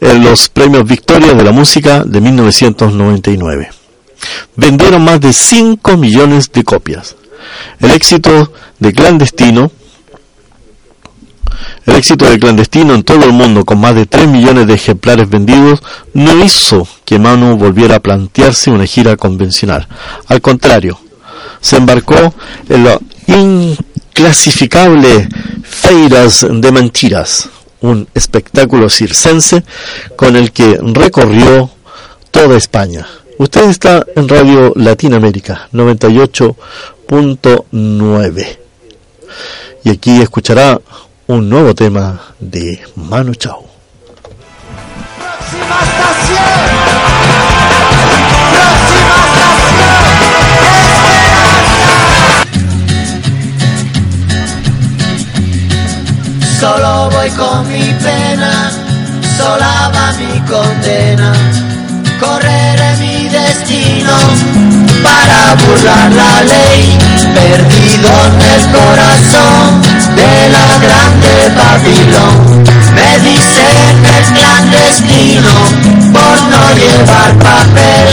en 0.00 0.24
los 0.24 0.48
premios 0.48 0.86
Victoria 0.86 1.34
de 1.34 1.44
la 1.44 1.52
Música 1.52 2.04
de 2.04 2.20
1999. 2.20 3.70
Vendieron 4.56 5.04
más 5.04 5.20
de 5.20 5.32
5 5.32 5.96
millones 5.98 6.50
de 6.50 6.64
copias. 6.64 7.16
El 7.80 7.90
éxito 7.90 8.52
de 8.78 8.92
Clandestino 8.92 9.70
el 11.86 11.96
éxito 11.96 12.28
de 12.28 12.38
Clandestino 12.38 12.94
en 12.94 13.02
todo 13.02 13.24
el 13.24 13.32
mundo, 13.32 13.64
con 13.64 13.80
más 13.80 13.94
de 13.94 14.06
3 14.06 14.28
millones 14.28 14.66
de 14.66 14.74
ejemplares 14.74 15.28
vendidos, 15.28 15.82
no 16.14 16.44
hizo 16.44 16.86
que 17.04 17.18
Manu 17.18 17.56
volviera 17.56 17.96
a 17.96 18.00
plantearse 18.00 18.70
una 18.70 18.86
gira 18.86 19.16
convencional. 19.16 19.88
Al 20.26 20.40
contrario, 20.40 20.98
se 21.60 21.76
embarcó 21.76 22.34
en 22.68 22.84
lo 22.84 23.00
inclasificable 23.26 25.28
Feiras 25.62 26.46
de 26.48 26.72
Mentiras, 26.72 27.48
un 27.80 28.06
espectáculo 28.14 28.88
circense 28.90 29.64
con 30.16 30.36
el 30.36 30.52
que 30.52 30.78
recorrió 30.82 31.70
toda 32.30 32.56
España. 32.56 33.04
Usted 33.38 33.70
está 33.70 34.04
en 34.16 34.28
Radio 34.28 34.72
Latinoamérica 34.74 35.68
98.9 35.72 38.58
y 39.84 39.90
aquí 39.90 40.20
escuchará 40.20 40.80
un 41.28 41.46
nuevo 41.50 41.74
tema 41.74 42.18
de 42.38 42.80
Manu 42.96 43.34
Chao. 43.34 43.66
Solo 56.58 57.10
voy 57.10 57.30
con 57.30 57.68
mi 57.68 57.92
pena, 58.02 58.70
sola 59.36 59.92
va 59.94 60.12
mi 60.18 60.40
condena, 60.46 61.32
correré 62.18 62.96
mi 63.00 63.17
destino 63.48 64.12
para 65.02 65.54
burlar 65.54 66.10
la 66.12 66.42
ley, 66.42 66.98
perdido 67.34 68.10
en 68.26 68.42
el 68.54 68.62
corazón 68.76 69.82
de 70.16 70.32
la 70.54 70.68
grande 70.84 71.32
Babilón. 71.56 72.62
Me 72.94 73.10
dicen 73.30 73.94
el 74.16 74.24
clandestino 74.36 75.54
por 76.12 76.36
no 76.52 76.62
llevar 76.74 77.38
papel. 77.38 78.08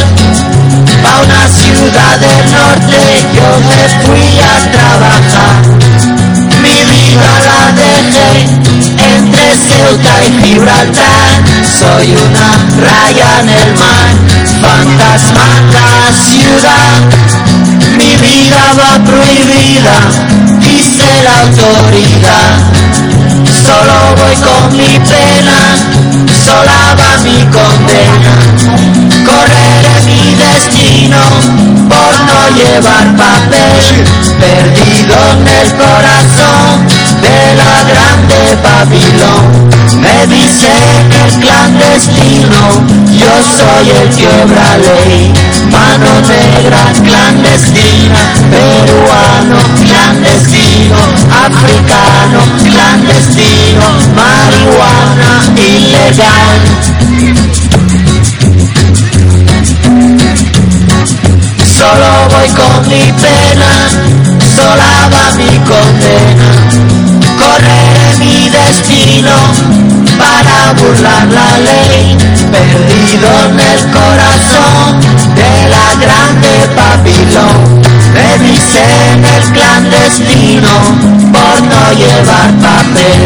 Pa' 1.04 1.22
una 1.22 1.44
ciudad 1.50 2.20
del 2.20 2.44
norte 2.54 3.00
yo 3.36 3.50
me 3.70 3.82
fui 4.04 4.28
a 4.40 4.72
trabajar. 4.72 5.62
Mi 6.62 6.78
vida 6.92 7.32
la 7.48 7.62
dejé 7.82 8.85
Ceuta 9.56 10.14
y 10.28 10.44
Gibraltar. 10.44 11.44
Soy 11.64 12.16
una 12.16 12.48
raya 12.84 13.40
en 13.42 13.50
el 13.50 13.74
mar, 13.76 14.10
fantasma 14.62 15.48
la 15.74 16.14
ciudad. 16.14 16.98
Mi 17.98 18.16
vida 18.18 18.62
va 18.78 19.04
prohibida 19.04 20.46
dice 20.60 21.06
la 21.24 21.42
autoridad. 21.42 22.58
Solo 23.66 24.16
voy 24.18 24.36
con 24.36 24.78
mi 24.78 25.00
pena, 25.00 25.60
sola 26.46 26.96
va 27.00 27.12
mi 27.24 27.40
condena. 27.56 28.34
Correré 29.26 29.96
mi 30.06 30.36
destino 30.36 31.22
por 31.90 32.14
no 32.28 32.40
llevar 32.58 33.08
papel, 33.18 34.06
perdido 34.40 35.16
en 35.32 35.48
el 35.48 35.70
corazón 35.74 36.88
de 37.26 37.40
la 37.62 37.76
grande 37.90 38.40
Babilón. 38.64 39.85
Me 40.00 40.28
dicen 40.28 41.12
el 41.12 41.32
clandestino, 41.40 42.62
yo 43.12 43.34
soy 43.44 43.90
el 43.90 44.10
que 44.16 44.28
obra 44.28 44.78
ley. 44.78 45.34
Mano 45.72 46.12
negra 46.28 46.84
clandestina, 47.04 48.22
peruano 48.52 49.58
clandestino, 49.84 50.98
africano 51.46 52.40
clandestino, 52.64 53.86
marihuana 54.16 55.32
ilegal. 55.56 56.60
Solo 61.78 62.10
voy 62.30 62.50
con 62.50 62.88
mi 62.90 63.12
pena, 63.22 63.72
sola 64.56 65.10
va 65.12 65.36
mi 65.36 65.58
condena 65.60 67.05
correré 67.46 68.08
mi 68.20 68.50
destino 68.50 69.38
para 70.18 70.74
burlar 70.80 71.28
la 71.28 71.50
ley, 71.68 72.18
perdido 72.52 73.30
en 73.50 73.60
el 73.60 73.82
corazón 73.98 74.90
de 75.40 75.52
la 75.74 75.88
grande 76.04 76.54
Babilón. 76.76 77.62
Me 78.16 78.30
dicen 78.46 79.26
el 79.36 79.44
clandestino 79.52 80.74
por 81.36 81.56
no 81.72 81.84
llevar 82.02 82.50
papel, 82.66 83.22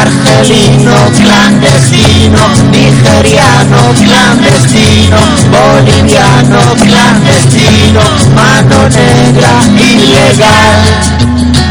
argelino 0.00 0.96
clandestino, 1.20 2.42
nigeriano 2.70 3.82
clandestino, 4.02 5.20
boliviano 5.52 6.60
clandestino, 6.84 8.02
mano 8.34 8.78
negra 8.88 9.54
ilegal. 9.76 11.61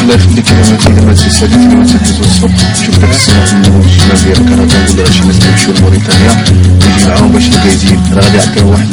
الله 0.00 0.14
يخليك 0.14 0.48
انا 0.48 0.60
ما 0.70 0.76
تيجي 0.76 1.00
ما 1.06 1.12
تسالي 1.12 1.56
ما 1.56 1.84
تحكي 1.84 2.20
الصبح 2.20 2.74
شوف 2.86 2.98
داك 2.98 3.10
السنه 3.10 3.68
من 3.68 3.84
الشمال 3.84 4.24
ديالك 4.24 4.38
انا 4.52 4.66
كنقول 4.66 4.96
له 4.96 5.10
شي 5.10 5.24
ناس 5.26 5.38
كيمشيو 5.38 5.72
لموريتانيا 5.74 6.44
نجي 6.74 7.06
معاهم 7.08 7.32
باش 7.32 7.48
نقايزين 7.48 8.00
راه 8.12 8.20
غادي 8.22 8.36
يعطيو 8.36 8.70
واحد 8.70 8.88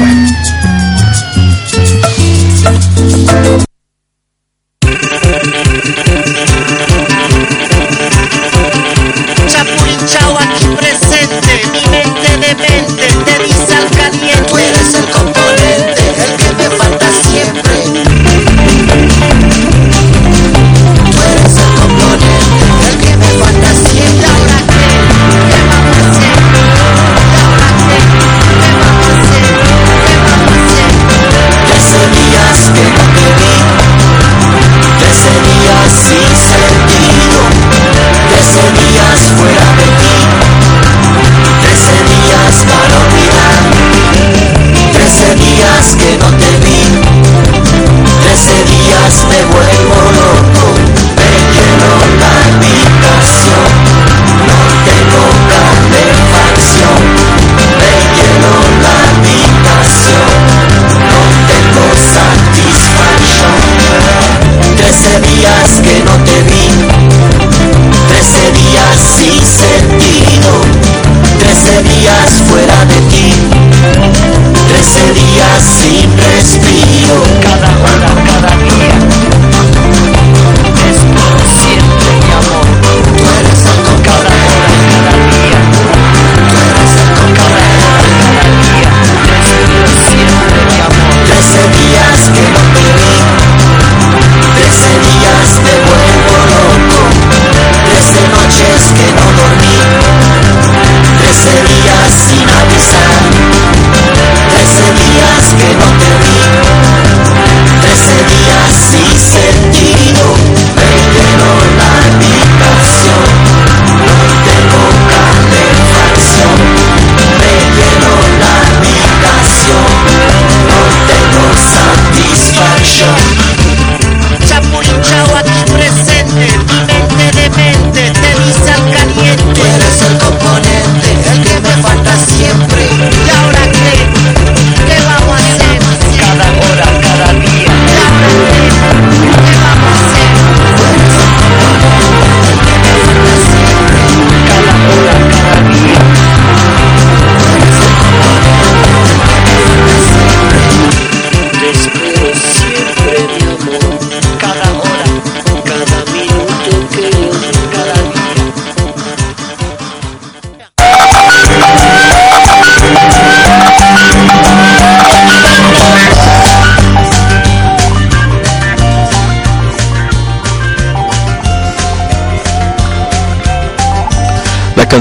واحد 0.00 0.28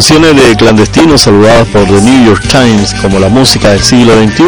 canciones 0.02 0.34
de 0.34 0.56
clandestinos 0.56 1.20
saludadas 1.20 1.68
por 1.68 1.84
The 1.84 2.00
New 2.00 2.26
York 2.26 2.44
Times 2.48 2.92
como 3.00 3.20
la 3.20 3.28
música 3.28 3.70
del 3.70 3.80
siglo 3.84 4.12
XXI 4.20 4.42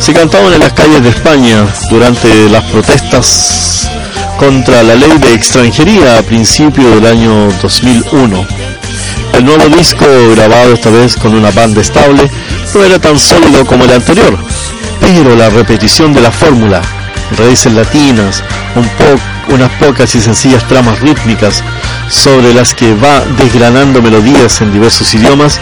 se 0.00 0.12
cantaban 0.12 0.52
en 0.52 0.58
las 0.58 0.72
calles 0.72 1.00
de 1.00 1.10
España 1.10 1.64
durante 1.90 2.48
las 2.48 2.64
protestas 2.64 3.88
contra 4.36 4.82
la 4.82 4.96
ley 4.96 5.16
de 5.18 5.32
extranjería 5.32 6.18
a 6.18 6.22
principios 6.22 6.92
del 6.92 7.06
año 7.06 7.52
2001. 7.62 8.46
El 9.34 9.44
nuevo 9.44 9.64
disco, 9.76 10.06
grabado 10.34 10.72
esta 10.72 10.90
vez 10.90 11.14
con 11.14 11.36
una 11.36 11.52
banda 11.52 11.80
estable, 11.80 12.28
no 12.74 12.82
era 12.82 12.98
tan 12.98 13.16
sólido 13.16 13.64
como 13.64 13.84
el 13.84 13.92
anterior, 13.92 14.36
pero 15.00 15.36
la 15.36 15.50
repetición 15.50 16.12
de 16.12 16.20
la 16.20 16.32
fórmula, 16.32 16.82
raíces 17.38 17.72
latinas, 17.72 18.42
un 18.74 18.88
poco 18.88 19.22
unas 19.54 19.70
pocas 19.72 20.12
y 20.16 20.20
sencillas 20.20 20.66
tramas 20.66 20.98
rítmicas 21.00 21.62
sobre 22.08 22.54
las 22.54 22.74
que 22.74 22.94
va 22.94 23.20
desgranando 23.38 24.02
melodías 24.02 24.60
en 24.60 24.72
diversos 24.72 25.14
idiomas, 25.14 25.60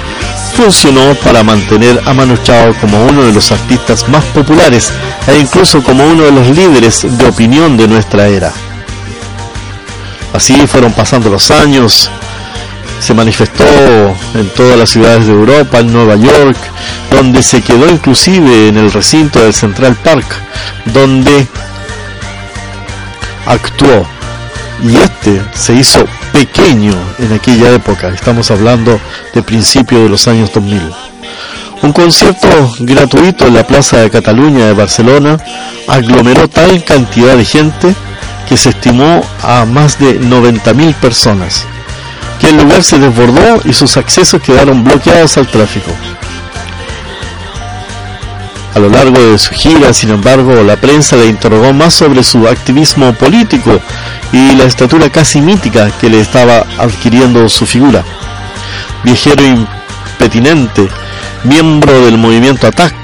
funcionó 0.56 1.14
para 1.16 1.42
mantener 1.42 2.00
a 2.06 2.12
Manu 2.12 2.36
Chao 2.42 2.74
como 2.80 3.04
uno 3.06 3.22
de 3.22 3.32
los 3.32 3.50
artistas 3.52 4.08
más 4.08 4.24
populares 4.26 4.92
e 5.26 5.38
incluso 5.38 5.82
como 5.82 6.04
uno 6.04 6.24
de 6.24 6.32
los 6.32 6.48
líderes 6.48 7.06
de 7.18 7.26
opinión 7.26 7.76
de 7.76 7.88
nuestra 7.88 8.28
era. 8.28 8.52
Así 10.32 10.66
fueron 10.66 10.92
pasando 10.92 11.30
los 11.30 11.50
años, 11.50 12.10
se 13.00 13.14
manifestó 13.14 13.64
en 14.34 14.48
todas 14.56 14.78
las 14.78 14.90
ciudades 14.90 15.26
de 15.26 15.32
Europa, 15.32 15.80
en 15.80 15.92
Nueva 15.92 16.16
York, 16.16 16.56
donde 17.10 17.42
se 17.42 17.60
quedó 17.60 17.88
inclusive 17.88 18.68
en 18.68 18.78
el 18.78 18.92
recinto 18.92 19.40
del 19.40 19.52
Central 19.52 19.96
Park, 19.96 20.26
donde 20.86 21.46
actuó 23.46 24.06
y 24.82 24.96
este 24.96 25.42
se 25.54 25.74
hizo 25.74 26.04
pequeño 26.32 26.92
en 27.18 27.32
aquella 27.32 27.70
época, 27.72 28.08
estamos 28.08 28.50
hablando 28.50 28.98
de 29.34 29.42
principios 29.42 30.02
de 30.02 30.08
los 30.08 30.26
años 30.26 30.52
2000. 30.52 30.80
Un 31.82 31.92
concierto 31.92 32.48
gratuito 32.80 33.46
en 33.46 33.54
la 33.54 33.66
Plaza 33.66 33.98
de 33.98 34.10
Cataluña 34.10 34.66
de 34.66 34.72
Barcelona 34.72 35.36
aglomeró 35.88 36.48
tal 36.48 36.82
cantidad 36.84 37.36
de 37.36 37.44
gente 37.44 37.94
que 38.48 38.56
se 38.56 38.70
estimó 38.70 39.24
a 39.42 39.64
más 39.64 39.98
de 39.98 40.20
90.000 40.20 40.94
personas, 40.94 41.64
que 42.40 42.48
el 42.48 42.58
lugar 42.58 42.82
se 42.82 42.98
desbordó 42.98 43.60
y 43.64 43.72
sus 43.72 43.96
accesos 43.96 44.42
quedaron 44.42 44.84
bloqueados 44.84 45.36
al 45.36 45.48
tráfico. 45.48 45.90
A 48.74 48.78
lo 48.78 48.88
largo 48.88 49.20
de 49.20 49.36
su 49.38 49.52
gira, 49.52 49.92
sin 49.92 50.10
embargo, 50.10 50.62
la 50.62 50.76
prensa 50.76 51.16
le 51.16 51.26
interrogó 51.26 51.74
más 51.74 51.92
sobre 51.92 52.22
su 52.22 52.48
activismo 52.48 53.12
político 53.12 53.80
y 54.32 54.54
la 54.56 54.64
estatura 54.64 55.10
casi 55.10 55.40
mítica 55.40 55.90
que 56.00 56.08
le 56.08 56.20
estaba 56.20 56.64
adquiriendo 56.78 57.48
su 57.48 57.66
figura. 57.66 58.02
Viajero 59.04 59.44
impetinente, 59.44 60.88
miembro 61.44 62.04
del 62.04 62.16
movimiento 62.16 62.66
ATAC, 62.66 62.94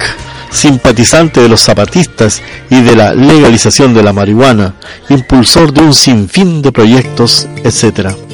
simpatizante 0.51 1.41
de 1.41 1.49
los 1.49 1.63
zapatistas 1.63 2.43
y 2.71 2.81
de 2.81 2.97
la 2.97 3.15
legalización 3.15 3.93
de 3.95 4.03
la 4.03 4.13
marihuana, 4.13 4.75
impulsor 5.09 5.73
de 5.73 5.83
un 5.83 5.95
sinfín 5.95 6.63
de 6.63 6.73
proyectos, 6.73 7.47
etc. 7.65 8.28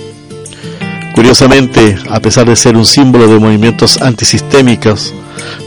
Curiosamente, 1.14 1.96
a 2.10 2.18
pesar 2.20 2.46
de 2.46 2.56
ser 2.56 2.76
un 2.76 2.84
símbolo 2.84 3.28
de 3.28 3.38
movimientos 3.38 4.02
antisistémicos, 4.02 5.14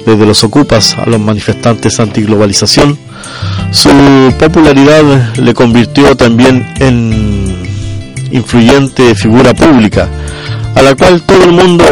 desde 0.05 0.25
los 0.25 0.43
ocupas 0.43 0.97
a 0.97 1.05
los 1.05 1.21
manifestantes 1.21 1.99
antiglobalización, 2.01 2.97
su 3.71 3.89
popularidad 4.38 5.36
le 5.38 5.53
convirtió 5.53 6.15
también 6.17 6.67
en 6.79 7.55
influyente 8.31 9.15
figura 9.15 9.53
pública, 9.53 10.10
a 10.75 10.81
la 10.81 10.95
cual 10.95 11.21
todo 11.21 11.45
el 11.45 11.53
mundo 11.53 11.86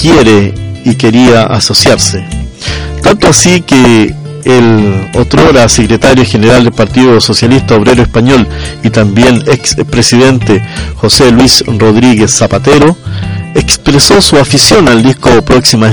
quiere 0.00 0.52
y 0.84 0.94
quería 0.96 1.44
asociarse. 1.44 2.24
Tanto 3.02 3.28
así 3.28 3.60
que 3.60 4.14
el 4.48 5.10
otrora 5.14 5.68
secretario 5.68 6.24
general 6.24 6.64
del 6.64 6.72
Partido 6.72 7.20
Socialista 7.20 7.76
Obrero 7.76 8.02
Español 8.02 8.48
y 8.82 8.90
también 8.90 9.42
ex 9.46 9.76
presidente 9.90 10.64
José 10.96 11.30
Luis 11.30 11.62
Rodríguez 11.66 12.32
Zapatero 12.32 12.96
expresó 13.54 14.20
su 14.20 14.36
afición 14.38 14.88
al 14.88 15.02
disco 15.02 15.30
Próxima 15.44 15.92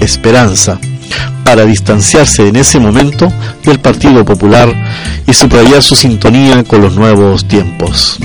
Esperanza, 0.00 0.78
para 1.44 1.64
distanciarse 1.64 2.46
en 2.46 2.56
ese 2.56 2.78
momento 2.78 3.32
del 3.64 3.80
Partido 3.80 4.24
Popular 4.24 4.72
y 5.26 5.32
subrayar 5.32 5.82
su 5.82 5.96
sintonía 5.96 6.62
con 6.64 6.82
los 6.82 6.94
nuevos 6.94 7.48
tiempos. 7.48 8.18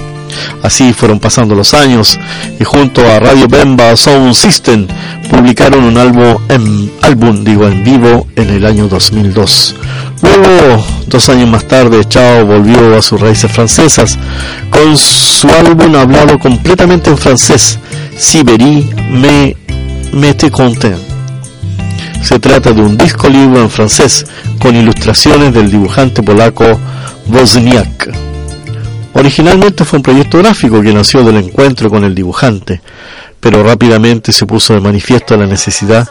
Así 0.63 0.93
fueron 0.93 1.19
pasando 1.19 1.55
los 1.55 1.73
años 1.73 2.19
y 2.59 2.63
junto 2.63 3.01
a 3.09 3.19
Radio 3.19 3.47
Bemba 3.47 3.95
Sound 3.95 4.33
System 4.33 4.87
publicaron 5.29 5.83
un 5.83 5.97
álbum 5.97 6.37
en, 6.49 6.91
álbum 7.01 7.43
digo, 7.43 7.67
en 7.67 7.83
vivo 7.83 8.27
en 8.35 8.49
el 8.49 8.65
año 8.65 8.87
2002. 8.87 9.75
Luego, 10.21 10.85
dos 11.07 11.29
años 11.29 11.49
más 11.49 11.67
tarde, 11.67 12.05
Chao 12.05 12.45
volvió 12.45 12.97
a 12.97 13.01
sus 13.01 13.19
raíces 13.19 13.51
francesas 13.51 14.17
con 14.69 14.97
su 14.97 15.47
álbum 15.49 15.95
hablado 15.95 16.39
completamente 16.39 17.09
en 17.09 17.17
francés, 17.17 17.79
Sibérie 18.17 18.89
me 19.09 19.55
Mete 20.13 20.49
Content. 20.49 20.97
Se 22.21 22.39
trata 22.39 22.71
de 22.71 22.81
un 22.81 22.97
disco 22.97 23.29
libro 23.29 23.61
en 23.61 23.69
francés 23.69 24.25
con 24.59 24.75
ilustraciones 24.75 25.53
del 25.53 25.69
dibujante 25.69 26.23
polaco 26.23 26.79
Wozniak. 27.27 28.34
Originalmente 29.17 29.85
fue 29.85 29.99
un 29.99 30.03
proyecto 30.03 30.39
gráfico 30.39 30.81
que 30.81 30.91
nació 30.91 31.23
del 31.23 31.37
encuentro 31.37 31.89
con 31.89 32.03
el 32.03 32.13
dibujante, 32.13 32.81
pero 33.39 33.63
rápidamente 33.63 34.33
se 34.33 34.45
puso 34.45 34.73
de 34.73 34.81
manifiesto 34.81 35.37
la 35.37 35.47
necesidad 35.47 36.05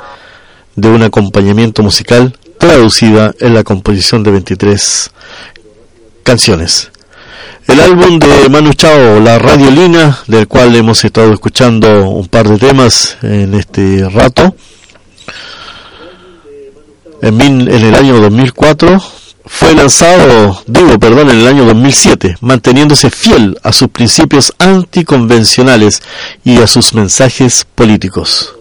de 0.75 0.89
un 0.89 1.03
acompañamiento 1.03 1.83
musical 1.83 2.35
traducida 2.57 3.35
en 3.41 3.53
la 3.53 3.63
composición 3.63 4.23
de 4.23 4.31
23 4.31 5.11
canciones. 6.23 6.91
El 7.67 7.81
álbum 7.81 8.19
de 8.19 8.49
Manu 8.49 8.73
Chao, 8.73 9.21
La 9.21 9.39
Radiolina, 9.39 10.21
del 10.27 10.49
cual 10.49 10.75
hemos 10.75 11.05
estado 11.05 11.31
escuchando 11.31 12.09
un 12.09 12.29
par 12.29 12.49
de 12.49 12.57
temas 12.57 13.19
en 13.21 13.53
este 13.53 14.09
rato, 14.09 14.57
en, 17.21 17.39
en 17.43 17.69
el 17.69 17.95
año 17.95 18.19
2004, 18.19 19.03
fue 19.47 19.75
lanzado, 19.75 20.63
digo, 20.67 20.99
perdón, 20.99 21.31
en 21.31 21.41
el 21.41 21.49
año 21.49 21.65
2007, 21.67 22.37
manteniéndose 22.41 23.11
fiel 23.11 23.59
a 23.63 23.73
sus 23.73 23.89
principios 23.89 24.55
anticonvencionales 24.59 26.03
y 26.45 26.59
a 26.59 26.67
sus 26.67 26.95
mensajes 26.95 27.67
políticos. 27.75 28.55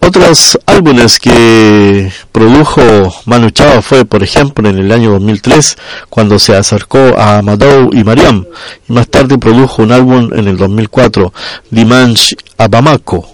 Otros 0.00 0.58
álbumes 0.66 1.18
que 1.18 2.12
produjo 2.32 2.82
Manu 3.26 3.50
Chao 3.50 3.80
fue, 3.80 4.04
por 4.04 4.22
ejemplo, 4.22 4.68
en 4.68 4.78
el 4.78 4.92
año 4.92 5.12
2003, 5.12 5.78
cuando 6.10 6.38
se 6.38 6.54
acercó 6.54 6.98
a 7.16 7.38
Amadou 7.38 7.90
y 7.92 8.02
Mariam, 8.04 8.44
y 8.88 8.92
más 8.92 9.08
tarde 9.08 9.38
produjo 9.38 9.82
un 9.82 9.92
álbum 9.92 10.30
en 10.34 10.48
el 10.48 10.56
2004, 10.56 11.32
Dimanche 11.70 12.36
a 12.58 12.68
Bamako. 12.68 13.26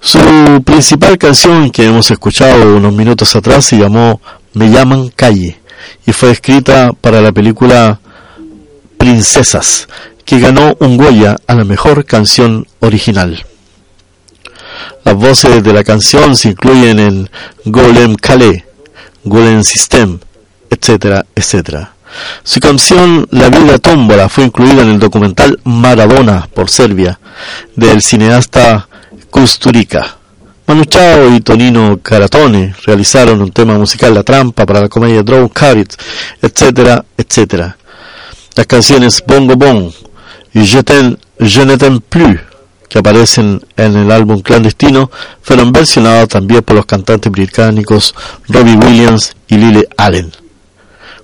Su 0.00 0.62
principal 0.64 1.16
canción 1.16 1.70
que 1.70 1.86
hemos 1.86 2.10
escuchado 2.10 2.76
unos 2.76 2.92
minutos 2.92 3.34
atrás 3.34 3.64
se 3.64 3.78
llamó 3.78 4.20
Me 4.52 4.68
llaman 4.68 5.08
Calle 5.08 5.58
y 6.06 6.12
fue 6.12 6.30
escrita 6.30 6.92
para 6.92 7.20
la 7.20 7.32
película 7.32 8.00
Princesas, 8.96 9.88
que 10.24 10.40
ganó 10.40 10.76
un 10.80 10.96
Goya 10.96 11.36
a 11.46 11.54
la 11.54 11.64
mejor 11.64 12.04
canción 12.04 12.66
original. 12.80 13.44
Las 15.04 15.14
voces 15.14 15.62
de 15.62 15.72
la 15.72 15.84
canción 15.84 16.36
se 16.36 16.50
incluyen 16.50 16.98
en 16.98 17.30
Golem 17.64 18.16
Calais, 18.16 18.64
Golem 19.24 19.62
System, 19.62 20.18
etcétera, 20.70 21.24
etcétera. 21.34 21.92
Su 22.42 22.60
canción 22.60 23.28
La 23.30 23.50
vida 23.50 23.78
tómbola 23.78 24.28
fue 24.28 24.44
incluida 24.44 24.82
en 24.82 24.90
el 24.90 24.98
documental 24.98 25.60
Maradona 25.64 26.48
por 26.52 26.70
Serbia 26.70 27.18
del 27.74 28.02
cineasta 28.02 28.88
Kusturica. 29.30 30.16
Manu 30.66 30.84
Chao 30.84 31.32
y 31.32 31.40
Tonino 31.40 32.00
Caratone 32.02 32.74
realizaron 32.84 33.40
un 33.40 33.52
tema 33.52 33.78
musical 33.78 34.12
La 34.12 34.24
Trampa 34.24 34.66
para 34.66 34.80
la 34.80 34.88
comedia 34.88 35.22
Draw 35.22 35.48
Carrot, 35.50 35.94
etcétera, 36.42 37.04
etcétera. 37.16 37.76
Las 38.56 38.66
canciones 38.66 39.22
Bongo 39.24 39.54
Bong 39.54 39.92
y 40.54 40.64
Je, 40.64 41.64
ne 41.66 41.76
t'aime 41.76 42.00
plus 42.00 42.40
que 42.88 42.98
aparecen 42.98 43.60
en 43.76 43.96
el 43.96 44.10
álbum 44.10 44.40
clandestino 44.40 45.10
fueron 45.42 45.70
versionados 45.70 46.30
también 46.30 46.62
por 46.62 46.76
los 46.76 46.86
cantantes 46.86 47.30
británicos 47.30 48.14
Robbie 48.48 48.76
Williams 48.76 49.36
y 49.48 49.58
Lily 49.58 49.84
Allen. 49.96 50.32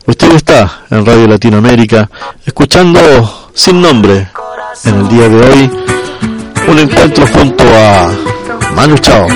Usted 0.07 0.33
está 0.33 0.85
en 0.91 1.05
Radio 1.05 1.27
Latinoamérica 1.27 2.09
escuchando 2.45 3.51
sin 3.55 3.81
nombre 3.81 4.29
en 4.85 4.95
el 4.95 5.09
día 5.09 5.29
de 5.29 5.37
hoy 5.37 5.71
un 6.69 6.79
encuentro 6.79 7.27
junto 7.27 7.65
a 7.65 8.13
Manu 8.75 8.97
Chao, 8.99 9.27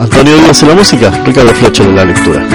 Antonio 0.00 0.36
Díaz 0.36 0.62
en 0.62 0.68
la 0.68 0.74
música, 0.74 1.10
Ricardo 1.24 1.54
Flecha 1.54 1.84
de 1.84 1.92
la 1.92 2.04
lectura. 2.04 2.46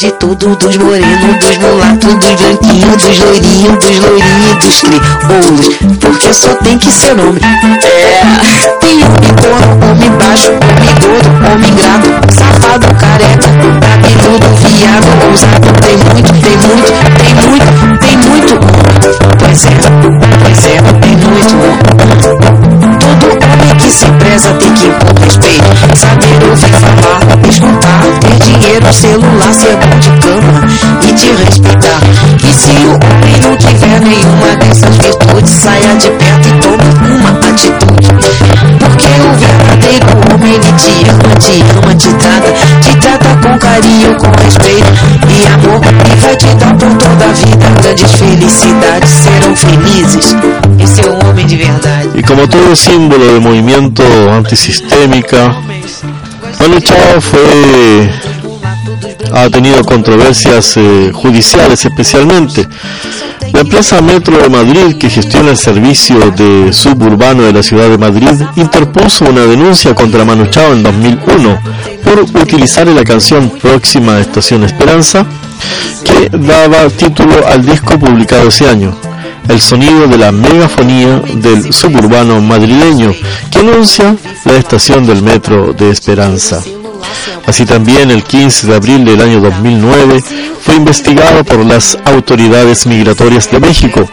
De 0.00 0.10
tudo, 0.12 0.56
dos 0.56 0.76
morenos, 0.78 1.36
dos 1.44 1.58
mulatos, 1.58 2.14
dos 2.14 2.34
branquinhos, 2.40 2.96
dos 3.02 3.18
loirinhos, 3.18 3.78
dos 3.78 3.98
loirinhos, 3.98 4.56
dos 4.56 4.80
crioulos, 4.80 5.76
porque 6.00 6.32
só 6.32 6.54
tem 6.54 6.78
que 6.78 6.90
ser 6.90 7.12
homem. 7.20 7.42
É, 7.84 8.78
tem 8.80 8.94
homem 9.04 9.34
corno, 9.36 9.90
homem 9.90 10.10
baixo, 10.12 10.52
homem 10.52 10.94
gordo, 11.04 11.28
homem 11.52 11.74
grato, 11.74 12.32
safado, 12.32 12.86
careca, 12.94 13.50
cabeludo, 13.82 14.48
viado, 14.64 15.04
ousado, 15.28 15.68
tem 15.84 15.98
muito, 15.98 16.32
tem 16.40 16.56
muito, 16.56 16.92
tem 17.20 17.34
muito, 17.44 17.68
tem 18.00 18.16
muito. 18.16 18.54
Pois 19.38 19.64
é, 19.66 19.68
pois 20.40 20.64
é, 20.64 20.80
tem 20.98 21.14
muito. 21.28 21.54
Todo 23.00 23.26
homem 23.44 23.76
que 23.76 23.90
se 23.90 24.06
preza 24.12 24.50
tem 24.54 24.72
que 24.72 24.86
impor 24.86 25.12
respeito, 25.22 25.79
dinheiro, 28.80 28.92
celular, 28.92 29.52
bom 29.76 29.98
de 29.98 30.10
cama 30.20 30.66
e 31.02 31.12
te 31.12 31.32
respeitar. 31.32 32.00
E 32.42 32.54
se 32.54 32.70
o 32.70 32.92
homem 32.92 33.40
não 33.42 33.56
tiver 33.56 34.00
nenhuma 34.00 34.56
dessas 34.56 34.96
virtudes, 34.96 35.50
saia 35.50 35.96
de 35.96 36.10
perto 36.10 36.48
e 36.48 36.52
tome 36.60 37.16
uma 37.16 37.30
atitude. 37.30 38.08
Porque 38.78 39.06
o 39.20 39.32
verdadeiro 39.34 40.06
homem 40.32 40.54
ele 40.54 40.72
te 40.72 41.10
ama, 41.10 41.34
te 41.36 41.62
ama, 41.76 41.94
te 41.94 42.12
trata, 42.14 42.52
te 42.80 42.96
trata 42.96 43.28
com 43.42 43.58
carinho, 43.58 44.16
com 44.16 44.30
respeito 44.42 44.92
e 45.28 45.46
amor 45.46 45.80
e 45.84 46.16
vai 46.20 46.36
te 46.36 46.46
dar 46.56 46.74
por 46.74 46.94
toda 46.96 47.24
a 47.24 47.32
vida 47.32 47.82
grandes 47.82 48.12
felicidades, 48.12 49.10
serão 49.10 49.56
felizes. 49.56 50.36
Esse 50.78 51.02
é 51.02 51.10
um 51.10 51.28
homem 51.28 51.46
de 51.46 51.56
verdade. 51.56 52.10
Y 52.14 52.22
como 52.22 52.46
todo 52.48 52.74
símbolo 52.74 53.34
de 53.34 53.40
movimiento 53.40 54.02
antisistémica, 54.32 55.54
Manu 56.60 56.78
Chao 56.80 57.20
fue 57.20 58.29
ha 59.32 59.48
tenido 59.50 59.82
controversias 59.84 60.76
eh, 60.76 61.10
judiciales 61.12 61.84
especialmente. 61.84 62.66
La 63.52 63.60
empresa 63.60 64.00
Metro 64.00 64.38
de 64.38 64.48
Madrid, 64.48 64.96
que 64.96 65.10
gestiona 65.10 65.50
el 65.50 65.56
servicio 65.56 66.30
de 66.30 66.72
suburbano 66.72 67.42
de 67.42 67.52
la 67.52 67.62
ciudad 67.62 67.88
de 67.88 67.98
Madrid, 67.98 68.30
interpuso 68.56 69.24
una 69.24 69.42
denuncia 69.42 69.94
contra 69.94 70.24
Manu 70.24 70.46
Chao 70.46 70.72
en 70.72 70.82
2001 70.82 71.62
por 72.04 72.42
utilizar 72.42 72.86
la 72.86 73.04
canción 73.04 73.50
Próxima 73.50 74.20
Estación 74.20 74.64
Esperanza, 74.64 75.26
que 76.04 76.28
daba 76.36 76.88
título 76.90 77.46
al 77.46 77.64
disco 77.64 77.98
publicado 77.98 78.48
ese 78.48 78.68
año 78.68 78.96
el 79.48 79.60
sonido 79.60 80.06
de 80.06 80.16
la 80.16 80.30
megafonía 80.30 81.20
del 81.34 81.72
suburbano 81.72 82.40
madrileño 82.40 83.12
que 83.50 83.58
anuncia 83.58 84.14
la 84.44 84.56
estación 84.56 85.06
del 85.06 85.22
metro 85.22 85.72
de 85.72 85.90
Esperanza. 85.90 86.62
Así 87.46 87.64
también 87.64 88.10
el 88.10 88.22
15 88.22 88.66
de 88.68 88.74
abril 88.76 89.04
del 89.04 89.20
año 89.20 89.40
2009 89.40 90.22
fue 90.60 90.76
investigado 90.76 91.42
por 91.44 91.64
las 91.64 91.98
autoridades 92.04 92.86
migratorias 92.86 93.50
de 93.50 93.60
México 93.60 94.08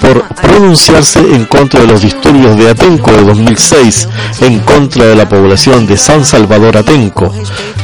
por 0.00 0.26
pronunciarse 0.34 1.20
en 1.20 1.44
contra 1.44 1.80
de 1.80 1.86
los 1.86 2.02
disturbios 2.02 2.56
de 2.56 2.70
Atenco 2.70 3.12
de 3.12 3.22
2006 3.24 4.08
en 4.40 4.58
contra 4.60 5.06
de 5.06 5.14
la 5.14 5.28
población 5.28 5.86
de 5.86 5.96
San 5.96 6.24
Salvador 6.24 6.76
Atenco, 6.76 7.32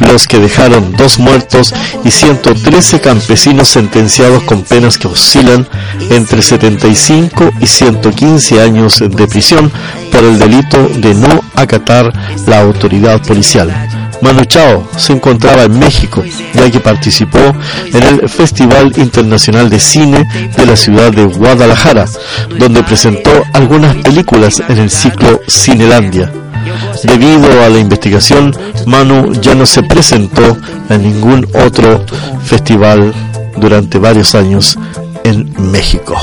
los 0.00 0.26
que 0.26 0.38
dejaron 0.38 0.96
dos 0.96 1.18
muertos 1.18 1.72
y 2.04 2.10
113 2.10 3.00
campesinos 3.00 3.68
sentenciados 3.68 4.42
con 4.44 4.62
penas 4.62 4.98
que 4.98 5.08
oscilan 5.08 5.68
entre 6.10 6.42
75 6.42 7.50
y 7.60 7.66
115 7.66 8.60
años 8.60 8.98
de 8.98 9.28
prisión 9.28 9.70
por 10.10 10.24
el 10.24 10.38
delito 10.38 10.88
de 10.96 11.14
no 11.14 11.40
acatar 11.54 12.12
la 12.46 12.60
autoridad 12.60 13.22
policial. 13.22 13.97
Manu 14.20 14.44
Chao 14.44 14.86
se 14.96 15.12
encontraba 15.12 15.64
en 15.64 15.78
México, 15.78 16.24
ya 16.54 16.70
que 16.70 16.80
participó 16.80 17.38
en 17.92 18.02
el 18.02 18.28
Festival 18.28 18.92
Internacional 18.96 19.70
de 19.70 19.78
Cine 19.78 20.26
de 20.56 20.66
la 20.66 20.76
ciudad 20.76 21.12
de 21.12 21.24
Guadalajara, 21.24 22.06
donde 22.58 22.82
presentó 22.82 23.30
algunas 23.52 23.94
películas 23.96 24.62
en 24.68 24.78
el 24.78 24.90
ciclo 24.90 25.40
Cinelandia. 25.48 26.32
Debido 27.04 27.62
a 27.62 27.68
la 27.68 27.78
investigación, 27.78 28.54
Manu 28.86 29.32
ya 29.40 29.54
no 29.54 29.66
se 29.66 29.82
presentó 29.82 30.56
en 30.88 31.02
ningún 31.02 31.46
otro 31.54 32.04
festival 32.44 33.14
durante 33.56 33.98
varios 33.98 34.34
años 34.34 34.78
en 35.24 35.52
México. 35.70 36.16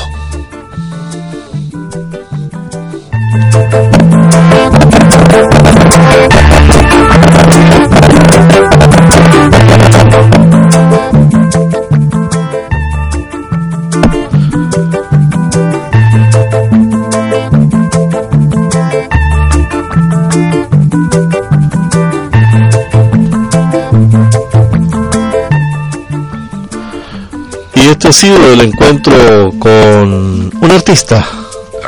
Este 28.08 28.28
ha 28.28 28.30
sido 28.30 28.52
el 28.52 28.60
encuentro 28.60 29.50
con 29.58 30.52
un 30.60 30.70
artista 30.70 31.26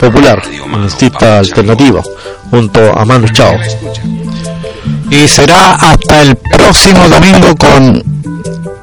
popular, 0.00 0.42
un 0.64 0.82
artista 0.82 1.38
alternativo, 1.38 2.02
junto 2.50 2.80
a 2.98 3.04
Manu 3.04 3.28
Chao. 3.28 3.54
Y 5.10 5.28
será 5.28 5.76
hasta 5.76 6.22
el 6.22 6.34
próximo 6.34 7.08
domingo 7.08 7.54
con 7.54 8.02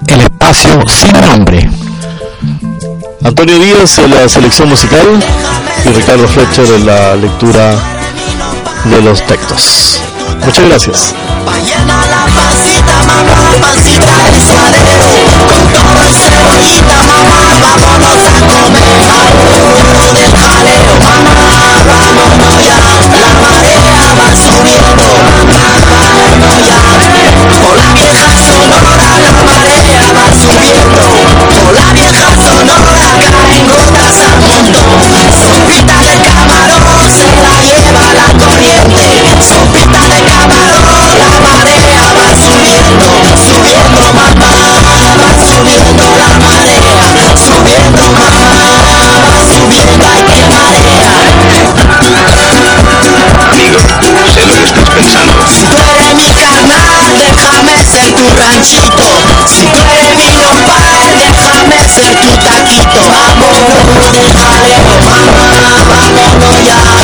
el 0.07 0.21
espacio 0.21 0.81
sin 0.87 1.11
nombre. 1.11 1.69
Antonio 3.21 3.59
Díaz 3.59 3.97
en 3.97 4.11
la 4.11 4.29
selección 4.29 4.69
musical 4.69 5.21
y 5.83 5.89
Ricardo 5.89 6.29
Fletcher 6.29 6.73
en 6.73 6.85
la 6.85 7.17
lectura 7.17 7.75
de 8.85 9.01
los 9.01 9.21
textos. 9.23 9.99
Muchas 10.45 10.69
gracias. 10.69 11.13
Mamá, 16.45 17.41
vámonos 17.59 18.21
a 18.21 18.37
comer 18.45 19.01
al 19.09 20.13
del 20.13 20.29
jaleo, 20.29 20.93
mamá, 21.01 21.33
vámonos 21.89 22.53
ya. 22.61 22.77
La 23.17 23.33
marea 23.41 24.05
va 24.13 24.29
subiendo, 24.29 25.05
mamá, 25.33 25.65
vámonos 25.89 26.57
ya. 26.61 26.77
Con 27.49 27.73
la 27.77 27.87
vieja 27.93 28.29
sonora, 28.45 29.09
la 29.25 29.33
marea 29.41 30.05
va 30.13 30.25
subiendo. 30.29 31.01
Con 31.49 31.73
la 31.73 31.85
vieja 31.93 32.29
sonora, 32.45 33.09
caen 33.33 33.65
gotas 33.65 34.17
al 34.21 34.35
mundo. 34.45 34.79
Sopita 35.41 35.97
del 35.97 36.19
camarón, 36.21 37.09
se 37.09 37.25
la 37.41 37.53
lleva 37.65 38.05
la 38.13 38.27
corriente. 38.37 39.03
un 58.35 58.41
ranchito. 58.41 59.03
Si 59.47 59.61
tú 59.67 59.77
eres 59.77 60.15
mi 60.15 60.27
nopal, 60.37 60.83
déjame 61.17 61.87
ser 61.87 62.11
tu 62.19 62.29
taquito. 62.37 63.01
Vámonos, 63.11 63.85
vámonos, 64.33 65.87
vámonos 65.87 66.65
ya. 66.65 66.94